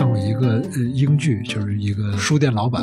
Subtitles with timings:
[0.00, 2.82] 看过一个呃英剧，就是一个书店老板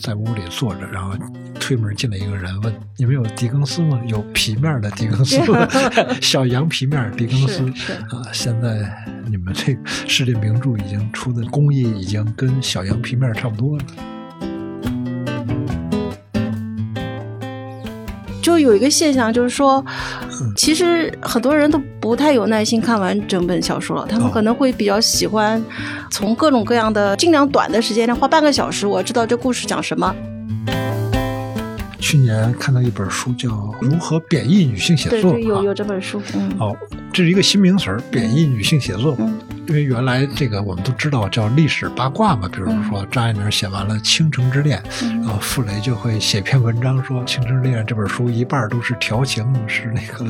[0.00, 1.14] 在屋里坐着，然后
[1.60, 4.00] 推门进来一个人问：“你们有狄更斯吗？
[4.06, 5.36] 有皮面的狄更斯，
[6.22, 7.68] 小羊皮面狄更斯
[8.08, 8.32] 啊！
[8.32, 8.90] 现在
[9.26, 13.84] 你们这个世界名著已经出的工艺已经跟小羊皮面差不多了。”
[18.44, 19.82] 就有一个现象，就是说，
[20.54, 25.64] 其实很多人都不太有耐心看完整本小说了，他们可能会比较喜欢
[26.10, 30.14] 从各种各样的尽量短的时间内花半个小时，我知道这故事讲什么。
[32.04, 33.48] 去年看到一本书，叫
[33.80, 36.20] 《如何贬义女性写作》，对，有有这本书。
[36.34, 36.76] 嗯，哦，
[37.10, 39.16] 这是一个新名词儿，贬义女性写作。
[39.18, 44.82] 嗯，因为原来这个我们都知道叫历史八卦嘛，比如说张爱玲写完了《倾城之恋》，
[45.22, 50.26] 然后傅雷就会写篇文章说《倾城之恋》这本书一半都是调情， 是那个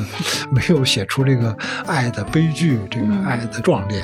[0.49, 1.53] 没有写出这个
[1.85, 4.01] 爱的悲剧，这个爱的壮烈。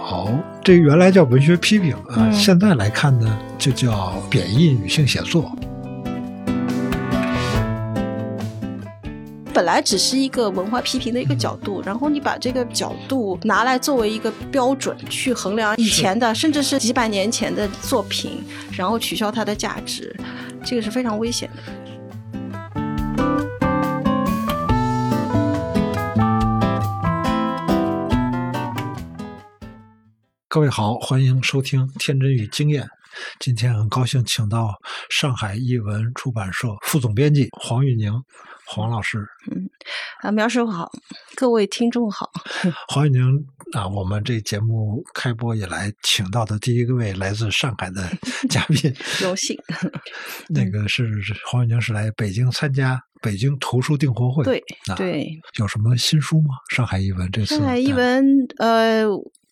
[0.00, 5.56] 哦，这原来叫文学批评啊，现在来看呢，就叫贬义女性写作。
[9.54, 20.12] 本来只是一个文化批评的一个角度，然后你把这个角度拿来作为一个标准去衡量以前的，甚至是几百年前的作品，然后取消它的价值，
[20.64, 21.62] 这个是非常危险的。
[30.48, 32.82] 各位好，欢迎收听《天真与经验》。
[33.38, 34.74] 今天很高兴请到
[35.08, 38.12] 上海译文出版社副总编辑黄玉宁。
[38.66, 39.18] 黄老师，
[39.50, 39.68] 嗯，
[40.22, 40.90] 啊，苗师傅好，
[41.34, 42.30] 各位听众好。
[42.88, 43.22] 黄宇宁
[43.72, 48.08] 啊，我们这节目开播以来请到的第一个位来自上海的
[48.48, 49.56] 嘉宾， 荣幸。
[50.48, 51.06] 那个是
[51.46, 54.44] 黄宇宁，是来北京参加北京图书订货会。
[54.44, 54.62] 对，
[54.96, 55.28] 对。
[55.58, 56.56] 有什么新书吗？
[56.70, 57.56] 上海译文这次？
[57.56, 58.24] 上海译文，
[58.58, 59.04] 呃。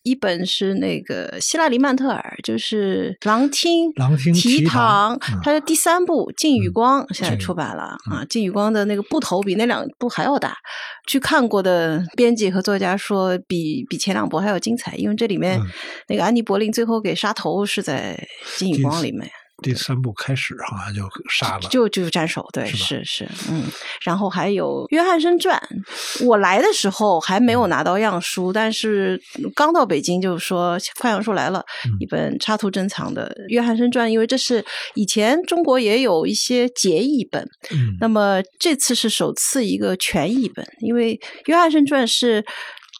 [0.03, 3.89] 一本是那个希拉里曼特尔，就是《狼厅》
[4.33, 10.57] 《提堂》，它的第三部《烬与光》现在出版了啊，《烬与光》的那个部头比那两部还要大，
[11.07, 15.59] 去看过的编辑和作家说，比比前两部还要精彩，因为这里面
[16.09, 18.21] 那个安妮·柏林最后给杀头是在
[18.59, 19.29] 《烬与光》里面。
[19.61, 23.63] 第三部开始好像就杀了，就就斩首，对，是是，嗯，
[24.03, 25.57] 然后还有《约翰生传》，
[26.25, 29.21] 我来的时候还没有拿到样书，但是
[29.55, 31.63] 刚到北京就说快样书来了，
[31.99, 34.65] 一本插图珍藏的《约翰生传》，因为这是
[34.95, 41.15] 以前中国也有一些结译本，嗯，那么这次是首次一个全译本，因为
[41.45, 42.43] 《约翰生传》是。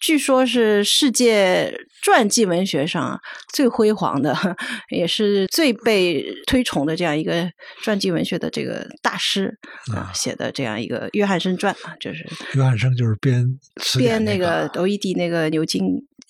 [0.04, 3.18] 据说是世界传记文学上
[3.54, 4.36] 最辉煌的，
[4.92, 7.50] 也是最被推崇的这样一个
[7.82, 9.58] 传记文学的这个大师
[9.96, 13.58] 啊写的这样一个约翰生传啊，就是约翰生就是编
[13.98, 15.82] 编那个 O.E.D 那个牛津。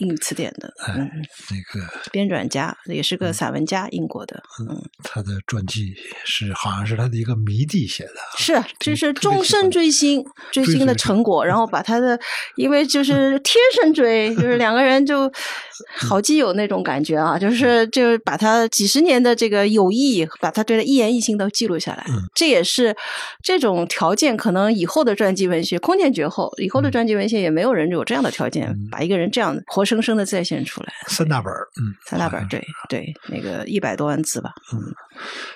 [0.03, 1.09] 英语词典的，嗯，
[1.49, 5.93] 那个编纂家也是个散文家，英国的，嗯，他的传记
[6.25, 10.21] 是好像是他的一个迷弟写的，是，这是终身追星
[10.51, 12.19] 追星的成果，然后把他的，
[12.57, 15.31] 因为就是贴身追，就是两个人就
[15.95, 22.93] 好基友那种感觉啊，就是就是把他几十年的这个友谊，把他对他一言一行都记录下来，这也是
[23.41, 29.83] 这种条件，可能以后的传记文学空前绝后，以后的传记文学也没有人有这样的条件，把一个人这样活。
[29.83, 34.79] 活生生的再现出来，三大本嗯，三大本对对，那个一百多万字吧，嗯，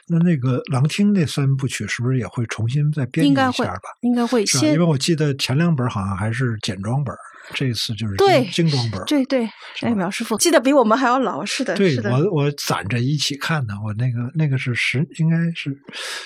[0.07, 3.81] 那那个《狼厅》那三部曲是不是也会重新再编辑一下吧？
[4.01, 7.13] 应该会，先，因为我记得前两本好像还是简装本，
[7.53, 8.15] 这次就是
[8.51, 9.47] 精装本，对对，
[9.81, 15.77] 哎，苗师傅记得比我们还要老，是的，对我我攒着一起看的，我那个那个是十，应该是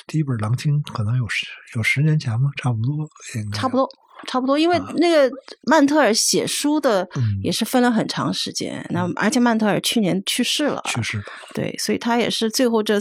[0.07, 1.45] 第一本《狼厅》，可能有十
[1.75, 2.49] 有十年前吧？
[2.57, 3.89] 差不多，应该差不多。
[4.27, 5.29] 差不多，因为那个
[5.63, 7.07] 曼特尔写书的
[7.43, 11.23] 也是分了很长时间，那而且曼特尔去年去世了，去世了，
[11.53, 12.99] 对，所以他也是最后这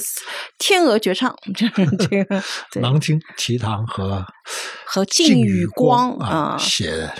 [0.59, 1.69] 天鹅绝唱，这
[2.25, 2.43] 个
[2.81, 4.25] 狼厅奇堂和
[4.85, 7.11] 和烬与光啊，写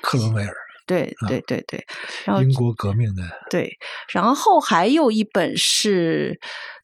[0.00, 0.54] 克伦威尔，
[0.86, 1.86] 对对对对，
[2.24, 3.78] 然后英国革命的对，
[4.12, 6.40] 然后还有一本是。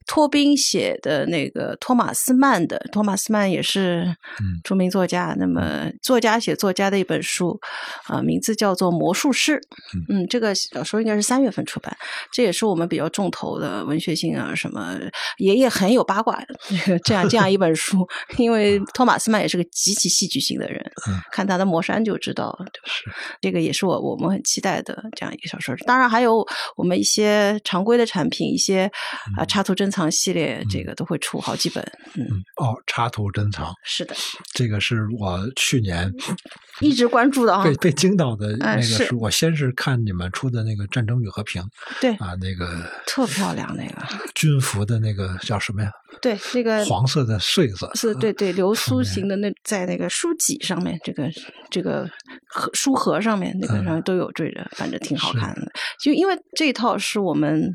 [0.07, 4.17] 托宾写的那个托马斯曼的，托马斯曼也是
[4.65, 5.37] 著名作家。
[5.39, 7.61] 那么作家写作家的一本书，
[8.07, 9.57] 啊，名字叫做《魔术师》。
[10.09, 11.97] 嗯，这个小说应该是三月份出版，
[12.33, 14.99] 这也是我们比较重头的文学性啊，什么
[15.39, 18.09] 爷爷很有八卦的这样这样一本书。
[18.37, 20.85] 因为托马斯曼也是个极其戏剧性的人，
[21.31, 23.05] 看他的《魔山》就知道，是
[23.41, 25.77] 这个也是我我们很期待的这样一个小说。
[25.87, 26.45] 当然还有
[26.75, 28.91] 我们一些常规的产品，一些
[29.39, 30.00] 啊插图珍藏。
[30.09, 31.83] 系列这个都会出好几本，
[32.15, 32.23] 嗯
[32.57, 34.15] 哦，插图珍藏是的，
[34.55, 36.09] 这个是我去年
[36.81, 37.65] 一直关注的啊。
[37.65, 41.61] 被被惊到的那个是书，我先是看你们出的那个《战争与和平》，
[42.01, 44.07] 对啊，那个特漂亮那个
[44.37, 45.91] 军服的那个叫什么呀？
[46.23, 51.29] 对，那个黄色的穗子是对对流苏型的那在那个书脊上面，这个
[51.71, 52.07] 这个
[52.49, 55.71] 盒书盒上面那个上面都有缀着，反正挺好看的。
[56.03, 57.73] 就因为这一套是我们，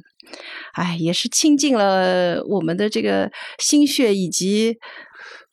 [0.73, 4.77] 哎，也是倾尽了我们的这个心血以及。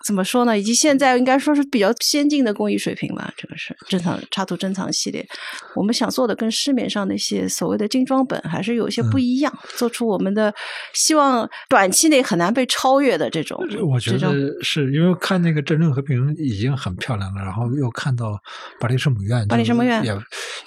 [0.04, 0.58] 怎么说呢？
[0.58, 3.32] 以及现在应该说是比较先进的工艺水平吧。
[3.37, 5.26] 这个是珍藏插图珍藏系列，
[5.75, 10.52] 我们想做的跟市面上那些所谓的精装本还是有些不一样，做出我们的
[10.93, 13.58] 希望短期内很难被超越的这种。
[13.82, 14.32] 我觉得
[14.62, 18.38] 是因为看那个《战争和平》已经很漂亮了，然后又看到
[18.81, 20.16] 巴黎圣母院，巴黎圣母院也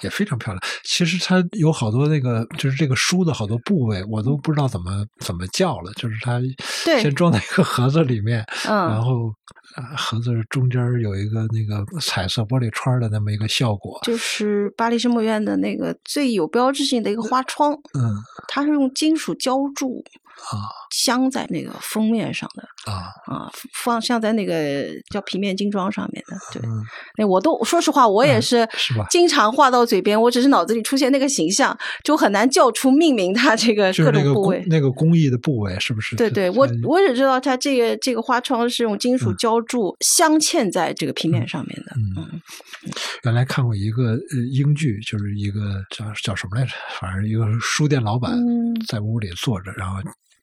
[0.00, 0.62] 也非常漂亮。
[0.82, 5.92] 其实它有好多那个就是这个书的好多部位，我都不知道怎么怎么叫了。
[5.94, 6.40] 就是它
[7.00, 9.25] 先装在一个盒子里面，嗯，然后。
[9.96, 17.72] 盒子中间有一个那个彩色玻璃窗的那么一个效果，就是巴黎圣母院的那个最有标志性的一个花窗。
[17.94, 18.16] 嗯，
[18.48, 20.04] 它是用金属浇筑。
[20.36, 26.82] 啊，镶在那个封面上的啊啊，放镶在那个叫平面精装上面的，对，嗯、
[27.18, 29.06] 那我都说实话，我也是是吧？
[29.10, 34.64] 经常话到嘴边，我只是脑子里出现那个形象，就很难叫出命名它这个各种部位。
[34.68, 36.16] 那个工艺的部位是不是？
[36.16, 41.92] 对对，我我只知道它这个这个花窗是用金属浇铸镶嵌在这个平面上面的。
[41.96, 42.40] 嗯，
[43.24, 46.72] 原来看过一个呃英剧，就是一个叫叫什么来着？
[47.00, 48.32] 反正一个书店老板
[48.86, 49.96] 在屋里坐着，然后。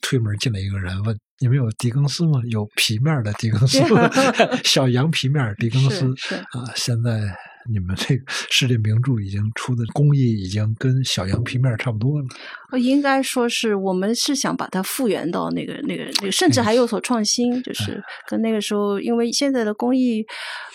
[0.04, 2.40] 推门进来一个人，问：“你们有狄更斯吗？
[2.52, 3.80] 有皮面的狄更斯，
[4.64, 6.06] 小羊皮面狄更斯
[6.52, 6.70] 啊！
[6.76, 7.36] 现在。”
[7.72, 12.28] 你们这个 世界名著已经出的工艺已经跟小羊皮面差不多了。
[12.80, 20.26] 应该说是我们是想把它复原到那个那个那个，甚至还有所创新，就是跟那个时候，因为现在的工艺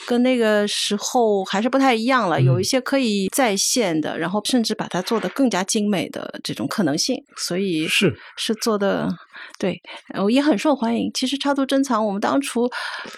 [0.06, 8.16] 跟那个时候还是不太一样了，有一些可以再现的，然后甚至把它做的更加精美的这种可能性，所以是。
[8.36, 9.08] 是做的
[9.58, 9.80] 对，
[10.30, 11.10] 也很受欢迎。
[11.12, 12.68] 其实插图珍藏，我们当初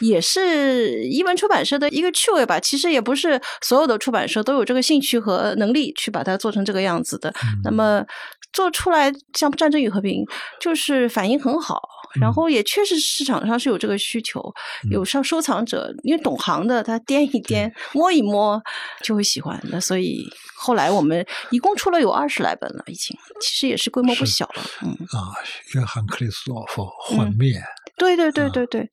[0.00, 3.40] 也是一文出版社的一个趣味吧，其实也不是。
[3.62, 7.32] 所有的出版社都有这个兴趣和能力去把它做成这个样子的。
[7.62, 8.04] 那么
[8.52, 10.24] 做出来像《战争与和平》，
[10.60, 11.80] 就是反应很好，
[12.18, 14.42] 然后也确实市场上是有这个需求，
[14.90, 18.60] 有上收藏者，因为懂行的他掂一掂、摸一摸
[19.02, 19.60] 就会喜欢。
[19.64, 20.26] 那所以
[20.56, 24.62] 后来我们一共出了有二十来本了，已经其实也是规模不小了。
[24.82, 25.34] 嗯啊，
[25.74, 27.62] 约翰克里斯洛夫幻灭。
[27.96, 28.90] 对对对对对，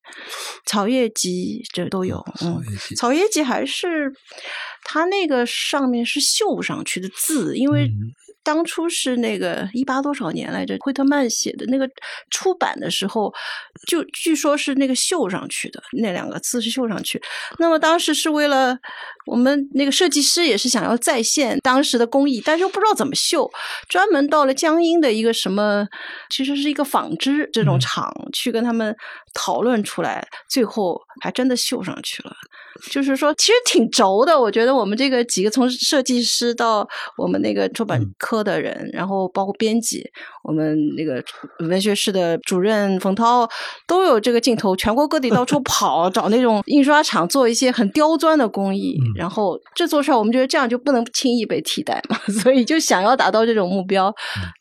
[0.66, 2.62] 草叶集这都有，嗯，
[2.98, 4.12] 草叶集还是
[4.84, 7.90] 它那个上面是绣上去的字，因为
[8.44, 11.90] 当初是那个一八多少年来着，惠特曼写的那个
[12.32, 13.34] 出版的时候，
[13.88, 17.22] 就据说是那个绣上去的那两个字是绣上去。
[17.60, 18.78] 那么当时是为了
[19.26, 23.50] 我们那个设计师也是想要再现当时的工艺，但是又不知道怎么绣，
[23.90, 25.86] 专门到了江阴的一个什么，
[26.30, 28.96] 其实是一个纺织这种厂去跟他们。
[29.34, 32.32] 讨论出来，最后还真的绣上去了。
[32.90, 34.40] 就是说，其实挺轴的。
[34.40, 36.88] 我觉得我们这个几个从设计师到
[37.18, 40.04] 我们那个出版科的人，然后包括编辑，
[40.44, 41.24] 我们那个
[41.68, 43.48] 文学室的主任冯涛
[43.88, 48.98] 都有这个镜头，全国各地到处 跑，找那种印刷厂做一些很刁钻的工艺。
[49.16, 54.14] 然后这做事儿，我们觉得这样就不能轻易被替代嘛， 所以就想要达到这种目标。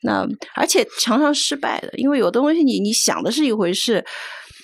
[0.02, 4.04] 那而且常常失败的，因为有的东西你你想的是一回事。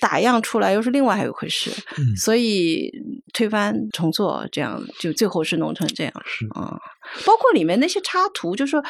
[0.03, 1.71] 打样出来又是另外还有一回事，
[2.17, 2.91] 所以
[3.31, 6.13] 推翻重做，这样就最后是弄成这样。
[6.25, 6.77] 是啊，
[7.25, 8.83] 包括里面那些插图，就是说，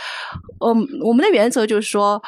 [0.66, 2.20] 嗯，我们的原则就是说，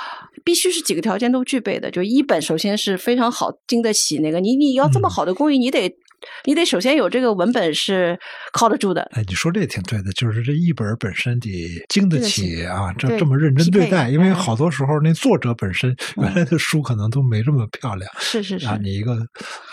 [0.44, 1.90] 必须是几个条件都具备的。
[1.90, 5.98] 就一本首先是非常好，经得起那个你你要这么好的工艺，你得。
[6.46, 8.20] 你得首先有这个文本是
[8.54, 9.02] 靠得住的。
[9.14, 11.50] 哎，你说这也挺对的，就是这译本本身得
[11.90, 14.10] 经得起啊，这这么认真对待。
[14.10, 18.12] 因为好多时候那作者本身原来的书可能都没这么漂亮。
[18.20, 18.68] 是是是。
[18.68, 19.18] 啊，你一个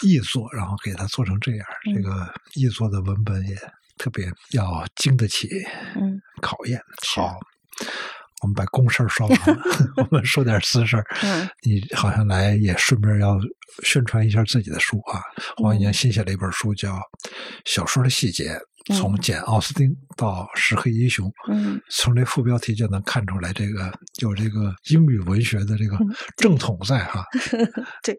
[0.02, 3.56] 译作，然后给它做成这样，这个译作的文本也
[3.98, 5.48] 特别要经得起
[6.40, 6.80] 考验。
[7.14, 7.38] 好。
[8.42, 9.62] 我们把公事儿说完了，
[9.96, 11.04] 我们说点私事儿。
[11.22, 13.38] 嗯，你好像来也顺便要
[13.82, 15.22] 宣传一下自己的书啊。
[15.56, 16.94] 黄已经新写了一本书，叫
[17.64, 18.60] 《小说的细节》，
[18.96, 21.32] 从简·奥斯汀到石黑一雄。
[21.48, 25.96] 嗯，从这副标题就能看出来，这个有这个英语文学的这个
[26.36, 27.24] 正统在哈。
[28.02, 28.18] 对，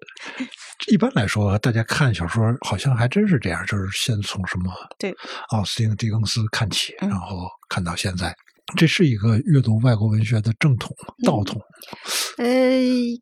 [0.87, 5.13] 一般来说，大家看小说好像还真是这样，就是先从什么对
[5.49, 8.33] 奥斯汀、狄更斯看起，然后看到现在。
[8.77, 11.61] 这是一个阅读外国文学的正统道统。
[12.37, 12.45] 呃，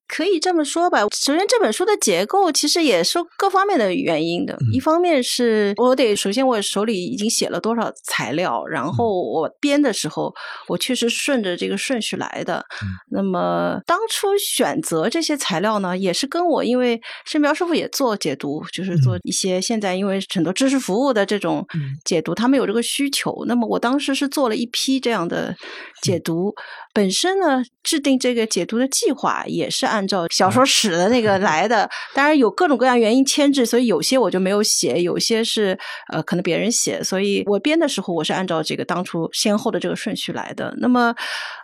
[0.07, 1.01] 可以这么说吧。
[1.01, 4.55] 首先，这本书的结构其实也是各方面的原因的。
[4.71, 10.31] 一方面是我得首先我手里已经写了多少材料，然后我编的时候，
[10.69, 12.63] 我确实顺着这个顺序来的。
[13.09, 21.65] 那么当初选择这些材料呢，也是跟我因为申苗师傅也做解读，就是做一些现在因为很多知识服务的这种
[22.05, 23.43] 解读，他们有这个需求。
[23.47, 25.55] 那么我当时是做了一批这样的
[26.03, 26.53] 解读。
[26.93, 31.89] 本身呢，制定这个解读的计划也是按照小说史的那个 来的。
[32.13, 35.79] 当然有各种各样原因牵制，所以有些我就没有写，有些是
[36.11, 37.01] 呃可能别人写。
[37.01, 40.75] 所以我编的时候，我是按照这个当初先后的这个顺序来的。
[40.77, 41.15] 那么。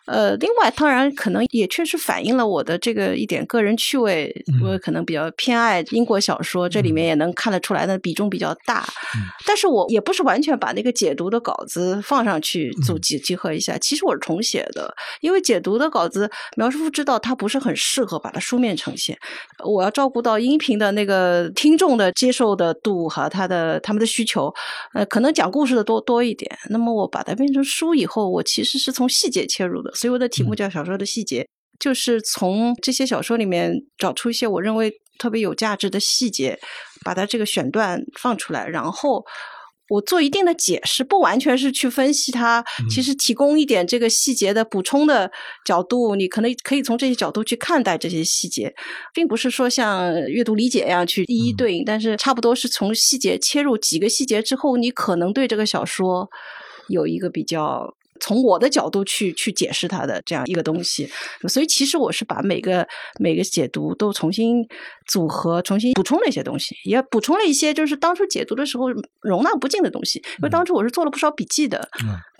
[0.07, 4.33] 呃，另外，当然可能也确实反映了我的这个一点个人趣味，
[4.63, 8.87] 我可能比较偏爱英国小说，这里面也能看得出来的比重比较大。
[9.45, 19.17] 但是我也不是完全把那个解读的稿子放上去组集集合一下，其实我是重写的，因为解读的稿子苗师傅知道他不是很适合把它书面呈现，
[19.65, 24.53] 我要照顾到音频的那个听众的接受的度和他的他们的需求，
[24.93, 26.49] 呃，可能讲故事的多多一点。
[26.69, 29.91] 那么我把它变成书以后，我其实是从细节切入的。
[29.97, 31.47] 所以我的题目叫“小说的细节”，
[31.79, 36.59] 就是从这些小说里面找出一些我认为特别有价值的细节，
[37.03, 39.25] 把它这个选段放出来，然后
[39.89, 45.31] 我做一定的解释，不完全是去分析它，其实提供一点这个细节的补充的
[45.65, 48.71] 角度，你可能可以从这些角度去看待这些细节，
[49.13, 56.29] 并不是说像阅读理解一样去一一对应，但是差不多是从细节切入几个细节之后，你可能对这个小说
[56.89, 57.96] 有一个比较。
[58.19, 61.09] 从我的角度去去解释它的这样一个东西，
[61.47, 62.87] 所以其实我是把每个
[63.19, 64.67] 每个解读都重新
[65.05, 68.87] 组合、重新补充了一些东西，也补充了一些就是当初解读的时候
[69.21, 70.19] 容纳不进的东西。
[70.19, 71.87] 因为当初我是做了不少笔记的，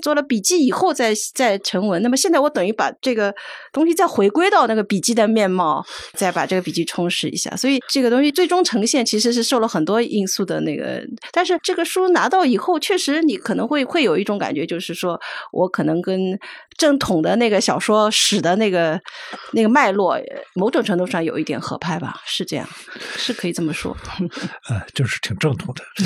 [0.03, 2.01] 做了笔记以后再再成文。
[2.01, 3.33] 那么现在我等于把这个
[3.71, 7.55] 东西再回归到那个笔记的面貌，再把这个笔记充实一下。
[7.55, 11.01] 所以这个东西最终呈现其实是受了很多因素的那个。
[11.31, 15.19] 但是这个书拿到以后，确实你可能会会有一种感觉，就是说
[15.51, 15.66] 我。
[15.67, 16.17] 可能跟
[16.77, 18.99] 正统的那个小说史的那个
[19.53, 20.17] 那个脉络，
[20.53, 22.67] 某种程度上有一点合拍吧，是这样，
[23.17, 23.95] 是可以这么说。
[24.69, 25.83] 呃，就是挺正统的，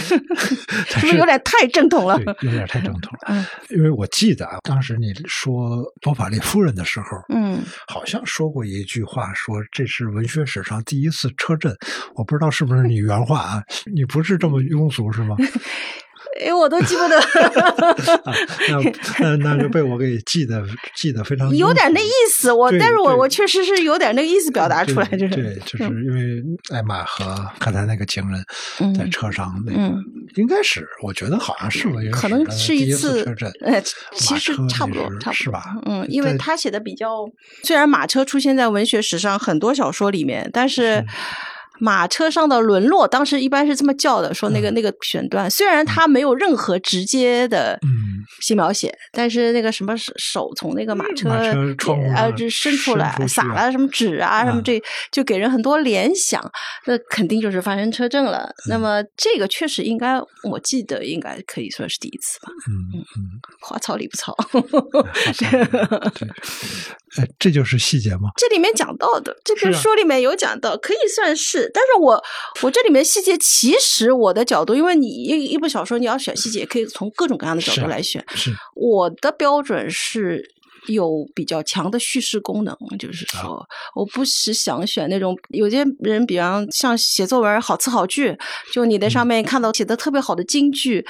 [0.87, 2.17] 是不是有点太正统了？
[2.41, 3.19] 有点太正统了。
[3.27, 11.75] 嗯，因为我记得啊，当时你说多法利夫人的时候，嗯，好像说过一句话，说这是文学史上第一次车震。
[12.15, 13.63] 我不知道是不是你原话啊？
[13.93, 15.35] 你不是这么庸俗是吗？
[16.39, 17.21] 哎，我都记不得，
[19.19, 20.63] 那那那就被我给记得
[20.95, 22.51] 记得非常有点那意思。
[22.51, 26.41] 我但是我我确实是有点那个意思表达出来，就是对，就是因为
[26.73, 29.93] 艾玛和刚才那个情人在车上那个，
[30.35, 33.23] 应该是我觉得好像是我可能是一次
[33.61, 33.81] 呃，
[34.13, 35.75] 其实差不多，差不多是吧？
[35.85, 37.25] 嗯，因为他写的比较，
[37.63, 41.05] 虽然马车出现在文学史上很多小说里面，但是。
[41.81, 47.79] 马车上的沦落，当时一般是这么叫的，说那个那个选段，虽然它没有任何直接的
[48.39, 51.31] 性描写，但是那个什么手从那个马车
[52.15, 54.79] 呃就伸出来，撒了什么纸啊什么，这
[55.11, 56.39] 就给人很多联想，
[56.85, 58.47] 那肯定就是发生车震了。
[58.69, 62.51] 那么这个确实应该，我记得应该可以算是第一次吧。
[62.69, 64.37] 嗯嗯嗯，话糙理不糙。
[67.17, 68.29] 哎，这就是细节吗？
[68.37, 71.70] 这里面讲到的，这本书里面有讲到，可以算是。
[71.73, 72.23] 但是我
[72.61, 78.23] 我这里面细节，其实我的角度，因为你一一部小说，你要选细节，可以从各种各样的角度来选。
[78.35, 80.43] 是我的标准是
[80.87, 88.37] 有比较强的叙事功能，就是说，我不是想选那种有些人，比方像写作文好词好句，
[88.73, 91.05] 就你在上面看到写的特别好的金句。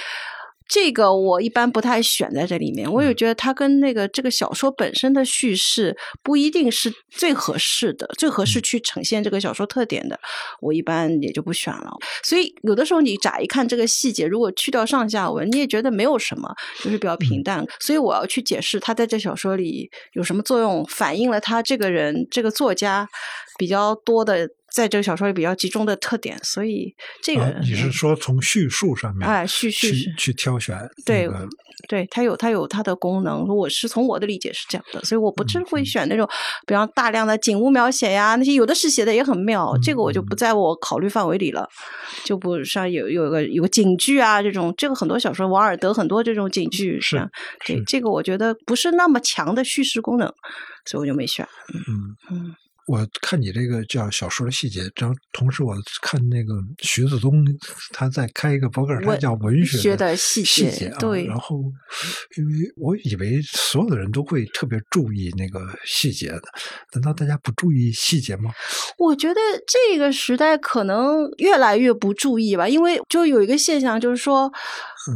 [0.74, 10.18] 这个我一般不太选在这里面，我也觉得它跟那个这个小说本身的叙事不一定是最合适的，最合适去呈现这个小说特点的，
[10.62, 11.92] 我一般也就不选了。
[12.24, 16.50] 所以有的时候你乍一看这个细节，如果去掉上下文，你也觉得没有什么，
[16.82, 17.66] 就是比较平淡。
[17.82, 23.06] 所以我要去解释他在这小说里有什么作用，反映了他这个人这个作家
[23.58, 24.50] 比较多的。
[24.74, 31.30] 在这个小说里比较集中的特点，所以这个你是说从叙述上面哎，叙叙去去挑选对
[31.88, 33.44] 对，它有它有它的功能。
[33.48, 36.28] 我是从我的理解是这样的，所以我不是会选那种
[36.68, 41.68] 比方大量的景物描写呀，那些有的是写的也很妙，这个我就不在我考虑范围里了。
[42.24, 47.28] 就不像有有个有个景句啊这种，这个很多小说王尔德很多这种景句是
[47.66, 50.32] 对这个我觉得不是那么强的叙事功能，
[50.86, 51.46] 所以我就没选。
[51.74, 52.56] 嗯嗯。
[52.92, 57.46] 我看你这个叫小说的细节，然后同时我看那个徐子东
[57.94, 61.26] 他在开一个博客，他叫文学的细节，对。
[61.26, 61.64] 然后，
[62.38, 66.42] 因为我以为所有的人都会特别注意那个细节的，
[66.94, 68.52] 难道大家不注意细节吗？
[68.98, 74.52] 我觉得这个时代可能越来越不注意吧，因为就有一个现象，就是说。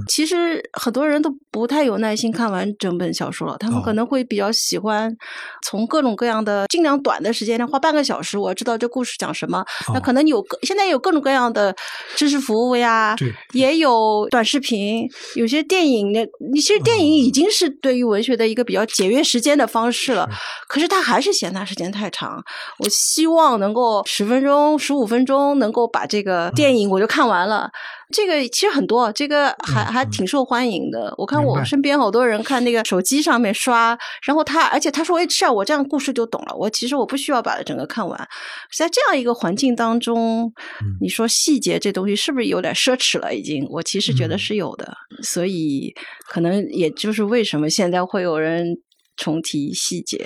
[0.07, 5.15] 其实很多人都不太有耐心看完整本小说了，他们可能会比较喜欢
[5.63, 9.63] 从各种各样的尽量短的时间内花半个小时，我知道这故事讲什么。
[9.93, 11.75] 那可能有现在有各种各样的
[12.15, 13.15] 知识服务呀，
[13.53, 16.27] 也有短视频，有些电影的。
[16.51, 20.27] 你其实电影已经是对于文学的一个比较节约时间的方式了，
[20.67, 22.43] 可是他还是嫌它时间太长。
[22.79, 27.69] 我希望能够十分钟、十五分钟能够把这个电影我就看完了。
[28.15, 31.13] 这个其实很多，这个还还挺受欢迎的。
[31.17, 38.17] 我看我身边好多人看那个手机上面刷，然后他而且他说：“哎，是啊我这样故事就懂了。”我其实我不需要把它整个看完。
[38.77, 40.49] 在这样一个环境当中，
[41.01, 43.35] 你说细节这东西是不是有点奢侈了？
[43.35, 44.95] 已经，我其实觉得是有的。
[45.21, 45.93] 所以
[46.29, 48.65] 可能也就是为什么现在会有人
[49.17, 50.25] 重提细节。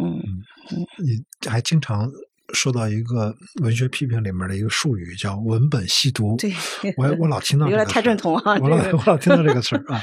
[0.00, 0.22] 嗯
[0.70, 2.08] 嗯，你还经常。
[2.52, 6.36] 说到一个文学批评里面的一个术语，叫“文本细读”。
[6.38, 6.54] 对，
[6.96, 7.86] 我我老听到有点。
[7.86, 8.58] 太正统啊！
[8.60, 10.00] 我老我老听到这个词儿啊。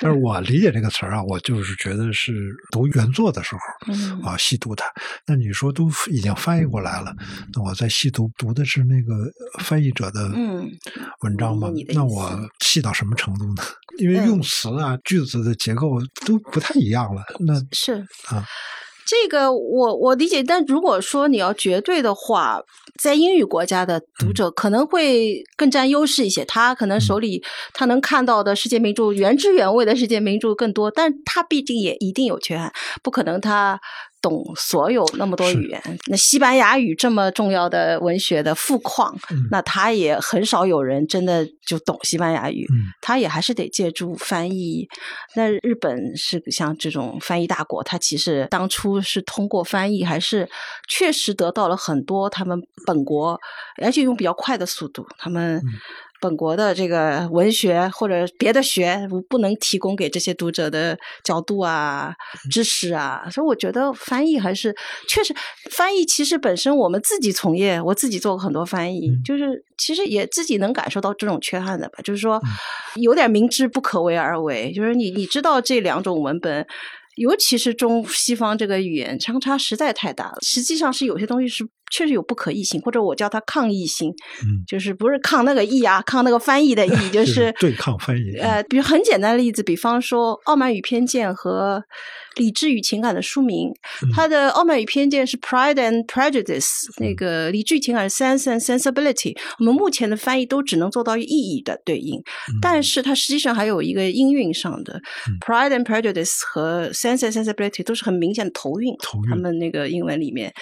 [0.00, 3.60] 但是我理解这个词儿啊，我就是觉得是读原作的时候
[4.22, 4.84] 啊，细读它。
[5.26, 7.14] 那你说都已经翻译过来了，
[7.52, 9.30] 那我在细读读的是那个
[9.62, 10.30] 翻译者的
[11.20, 11.68] 文章吗？
[11.94, 13.62] 那我细到什么程度呢？
[13.98, 17.22] 因为用词啊、句子的结构都不太一样了。
[17.40, 17.94] 那是
[18.28, 18.46] 啊。
[19.10, 22.62] 这个我我理解，但如果说你要绝对的话，
[22.96, 33.80] 在英语国家的读者可能会更占优势一些，他可能手里他能看到的世界名著原汁原味的世界名著更多，但他毕竟也一定有缺憾，不可能他。
[34.22, 39.16] 懂所有那么多语言，那西班牙语这么重要的文学的富矿，
[39.50, 42.66] 那他也很少有人真的就懂西班牙语，
[43.00, 44.86] 他也还是得借助翻译。
[45.34, 50.48] 那日本是像这种翻译大国，他其实当初是通过翻译，还是
[50.88, 53.40] 确实得到了很多他们本国，
[53.82, 55.62] 而且用比较快的速度，他们。
[56.20, 62.14] 本国的这个文学或者别的学不能提供给这些读者的角度啊、
[62.50, 64.74] 知识啊，所以我觉得翻译还是
[65.08, 65.34] 确实
[65.70, 66.04] 翻译。
[66.04, 71.98] 其实本身我们自己从业，我自己做过很多翻译，就是其实也自己能感受到这种缺憾的吧。
[72.04, 72.40] 就是说，
[72.96, 76.66] 有点明知不可为而为，就是你你知道这两种文本。
[77.16, 84.10] 尤其是中西方这个语言相差实在太大了，实际上是有些东西是确实有不可译性，或者我叫它抗译性，
[84.42, 88.36] 嗯，就是不是抗那个译啊，抗那个翻译的译， 就是对抗翻译。
[88.38, 91.84] 呃，比如很简单的例子，比方说《傲慢与偏见》和。
[92.36, 93.72] 理智与情感的书名，
[94.14, 99.36] 它的《傲慢与偏见》是 Pride and Prejudice，那个理智与情感是 Sense and Sensibility。
[99.58, 102.22] 我们目前的翻译都只能做到意义的对应，
[102.62, 105.00] 但是它实际上还有一个音韵上的
[105.44, 108.94] Pride and Prejudice 和 Sense and Sensibility 都是很明显的头韵。
[109.28, 110.54] 他们那个英文里面，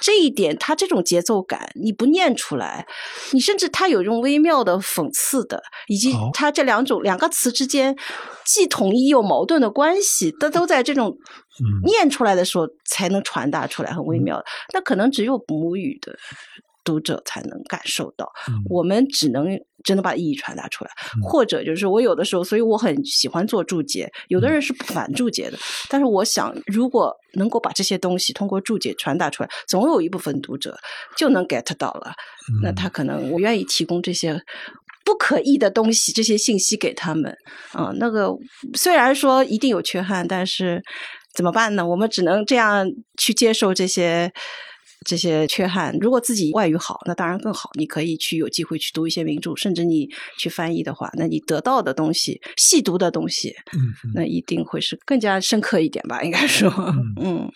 [0.00, 2.86] 这一点它这种节奏感，你不念出来，
[3.32, 7.94] 你甚至它有一种微妙的讽刺的，以及它这两种两个词之间
[8.46, 11.09] 既统一又矛盾的关系，都都在这种。
[11.84, 14.42] 念出来的时候才能传达出来，很微妙。
[14.72, 16.16] 那可能只有母语的
[16.82, 18.30] 读者才能感受到，
[18.68, 19.46] 我们只能
[19.84, 20.90] 真的把意义传达出来，
[21.22, 24.10] 或者就是我有的时候，所以我很喜欢做注解。
[24.28, 30.76] 有的人是反注解的，但是我想，如果能够把这些东西通过注解传达出来，总有一部分读者
[31.16, 32.12] 就能 get 到了。
[32.62, 34.42] 那他可能我愿意提供这些。
[35.10, 37.36] 不可译的东西，这些信息给他们，
[37.72, 38.32] 啊，那个
[38.74, 40.80] 虽然说一定有缺憾，但是
[41.34, 41.84] 怎么办呢？
[41.84, 42.86] 我们只能这样
[43.18, 44.32] 去接受这些
[45.04, 45.92] 这些缺憾。
[46.00, 50.06] 如果自己外语好，那当然更好，你可以去有机会去读一些名著，甚至你
[50.38, 56.22] 去翻译的话，那你得到的东西、细读的东西，嗯，那一定会是更加深刻一点吧？
[56.22, 56.70] 应该说，
[57.20, 57.50] 嗯。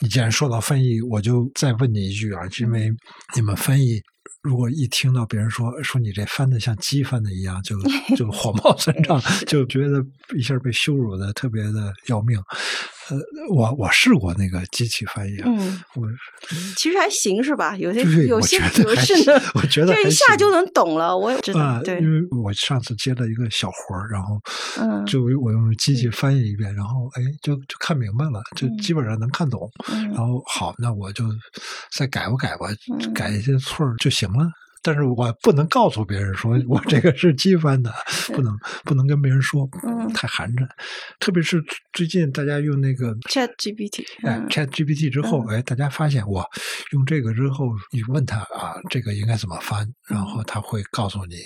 [0.00, 2.88] 你既然说到翻译，我就再问你一句啊，因为
[3.36, 4.00] 你们翻译。
[4.42, 7.76] 如果一听到别人说说你这翻的像鸡翻的一样，就
[8.16, 10.04] 就火冒三丈，就觉得
[10.36, 12.38] 一下被羞辱的特别的要命。
[13.10, 13.18] 呃，
[13.50, 16.06] 我我试过那个机器翻译，嗯，我
[16.76, 17.76] 其实还行是吧？
[17.76, 21.16] 有些有些格式呢，我觉得这一下就能懂了。
[21.16, 24.40] 我也知道，对，因为我上次接了一个小活儿，然后
[24.78, 29.70] 嗯，就我用机器翻译一遍，然后哎，就就看明白了，就基本上能看懂。
[30.14, 31.24] 然后好，那我就
[31.92, 32.68] 再改吧改吧，
[33.14, 34.48] 改一些错儿就行了。
[34.82, 37.92] 但是我不能告诉别人说我这个是机翻的，
[38.32, 39.68] 不能不能跟别人说，
[40.14, 40.66] 太寒碜。
[41.18, 41.62] 特别是
[41.92, 46.44] 最近大家用那个 Chat GPT，哎，Chat GPT 之后，哎，大家发现我，
[46.92, 51.36] 用这个之后，你问他啊，这个应该怎么翻，然后他会告诉你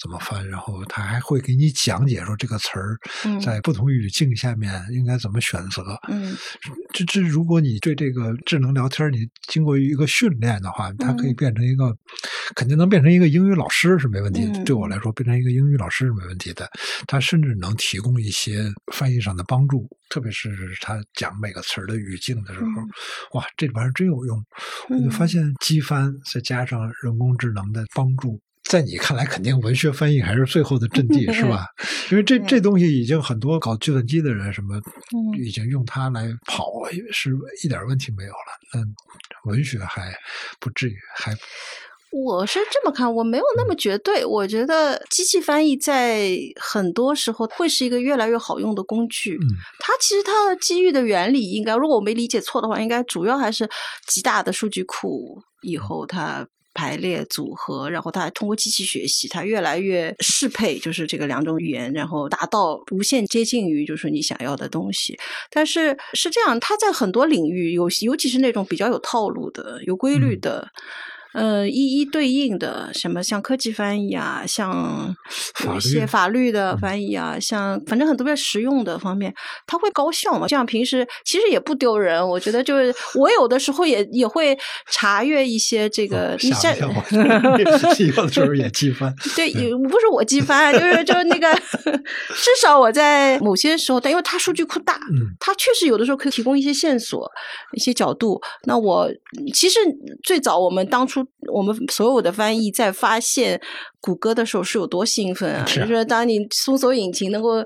[0.00, 2.96] 怎么翻，然后他还会给你讲解说这个词儿
[3.40, 5.82] 在不同语境下面应该怎么选择。
[6.08, 6.36] 嗯，
[6.92, 11.96] 这这，如果你对这个智能聊天，你经过一个训练的话，它可以变成一个，
[12.54, 14.64] 肯定能变成一个英语老师是没问题的。
[14.64, 16.70] 对我来说，变成一个英语老师是没问题的。
[17.06, 24.44] 他甚至能提供一些翻译上的帮助，特别是他讲每个词儿的语境的时候，哇，这玩意儿真有用。
[24.90, 28.40] 我就发现机翻再加上人工智能的帮助。
[28.68, 31.66] 在你看来，肯定文学翻译还是最后的阵地，是吧？
[32.10, 34.80] 因为这这东西已经很多搞计算机的人什么，
[35.38, 36.66] 已经用它来跑，
[37.12, 37.30] 是
[37.62, 38.36] 一点问题没有了。
[38.74, 38.92] 嗯，
[39.44, 40.12] 文学还
[40.58, 41.32] 不至于，还
[42.10, 44.24] 我是这么看，我没有那么绝对。
[44.24, 49.34] 我觉得机器翻译在很多时候会是一个越来越好用的工具。
[49.34, 49.46] 嗯，
[49.80, 53.68] 它其实它的机遇的原理，应该如果我没理解错的话，应该主要还是
[54.06, 56.46] 极大的数据库以后它。
[56.78, 65.18] 排列组合，然后它通过机器学习，它越来越适配，就是这个两种语言，然后达到无限接近于就是你想要的东西。
[65.50, 70.68] 但是是这样，它在很多领域有，尤其是那种比较有套路的、有规律的。
[71.36, 75.14] 呃，一一对应的什么像科技翻译啊，像
[75.76, 79.34] 一些法律的翻译啊，像反正很多比较实用的方面，
[79.66, 80.46] 它会高效嘛？
[80.48, 82.26] 这样平时其实也不丢人。
[82.26, 84.56] 我觉得就是我有的时候也也会
[84.90, 86.88] 查阅一些这个，你像 有
[87.64, 89.14] 的时候也记翻。
[89.36, 89.52] 对，
[89.88, 91.52] 不是我记翻，就是就是那个，
[92.32, 94.98] 至少我在某些时候，但因为它数据库大，
[95.38, 97.30] 它确实有的时候可以提供一些线索、
[97.74, 98.40] 一些角度。
[98.64, 99.10] 那我
[99.52, 99.78] 其实
[100.22, 101.25] 最早我们当初。
[101.52, 103.60] 我们所有的翻译在发现
[104.00, 105.64] 谷歌的时候是有多兴奋啊！
[105.64, 107.58] 就是当你搜索引擎能够，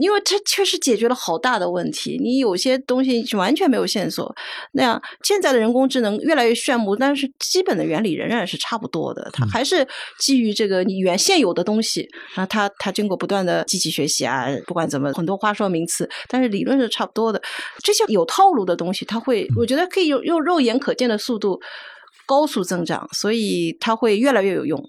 [0.00, 2.18] 因为它确实解决了好大的问题。
[2.20, 4.34] 你有些东西是完全没有线索，
[4.72, 9.28] 那样现在的人工智能越来越炫目，但是基本的原理仍然是差不多的。
[9.32, 9.86] 它还是
[10.18, 17.40] 基于这个你原现有的东西，然后它它经过不断的机器学习啊，不管怎么很多花哨名词，但是理论是差不多的。
[17.82, 21.60] 这些有套路的东西，它会我觉得可以用用肉眼可见的速度。
[22.26, 24.82] 高速增长，所以它会越来越有用。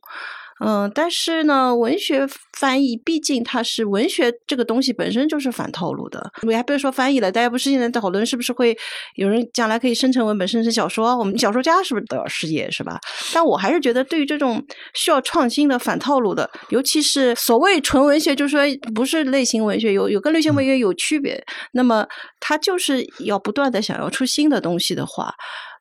[0.65, 2.25] 嗯，但是呢，文学
[2.57, 6.31] 翻译毕竟它是文学这个东西本身就是反套路的。
[6.43, 8.73] 你还别说翻译了，大家不是现在讨论是不是会
[9.15, 11.17] 有人将来可以生成文本、生成小说？
[11.17, 12.71] 我们小说家是不是都要失业？
[12.71, 12.97] 是吧？
[13.33, 21.43] 但我还是觉得，对于这种需要创新的反套路的，尤其是所谓纯文学，就是说不是类型文学，有有跟类型文学有区别。
[21.73, 22.07] 那么，
[22.39, 25.33] 它就是要不断的想要出新的东西的话。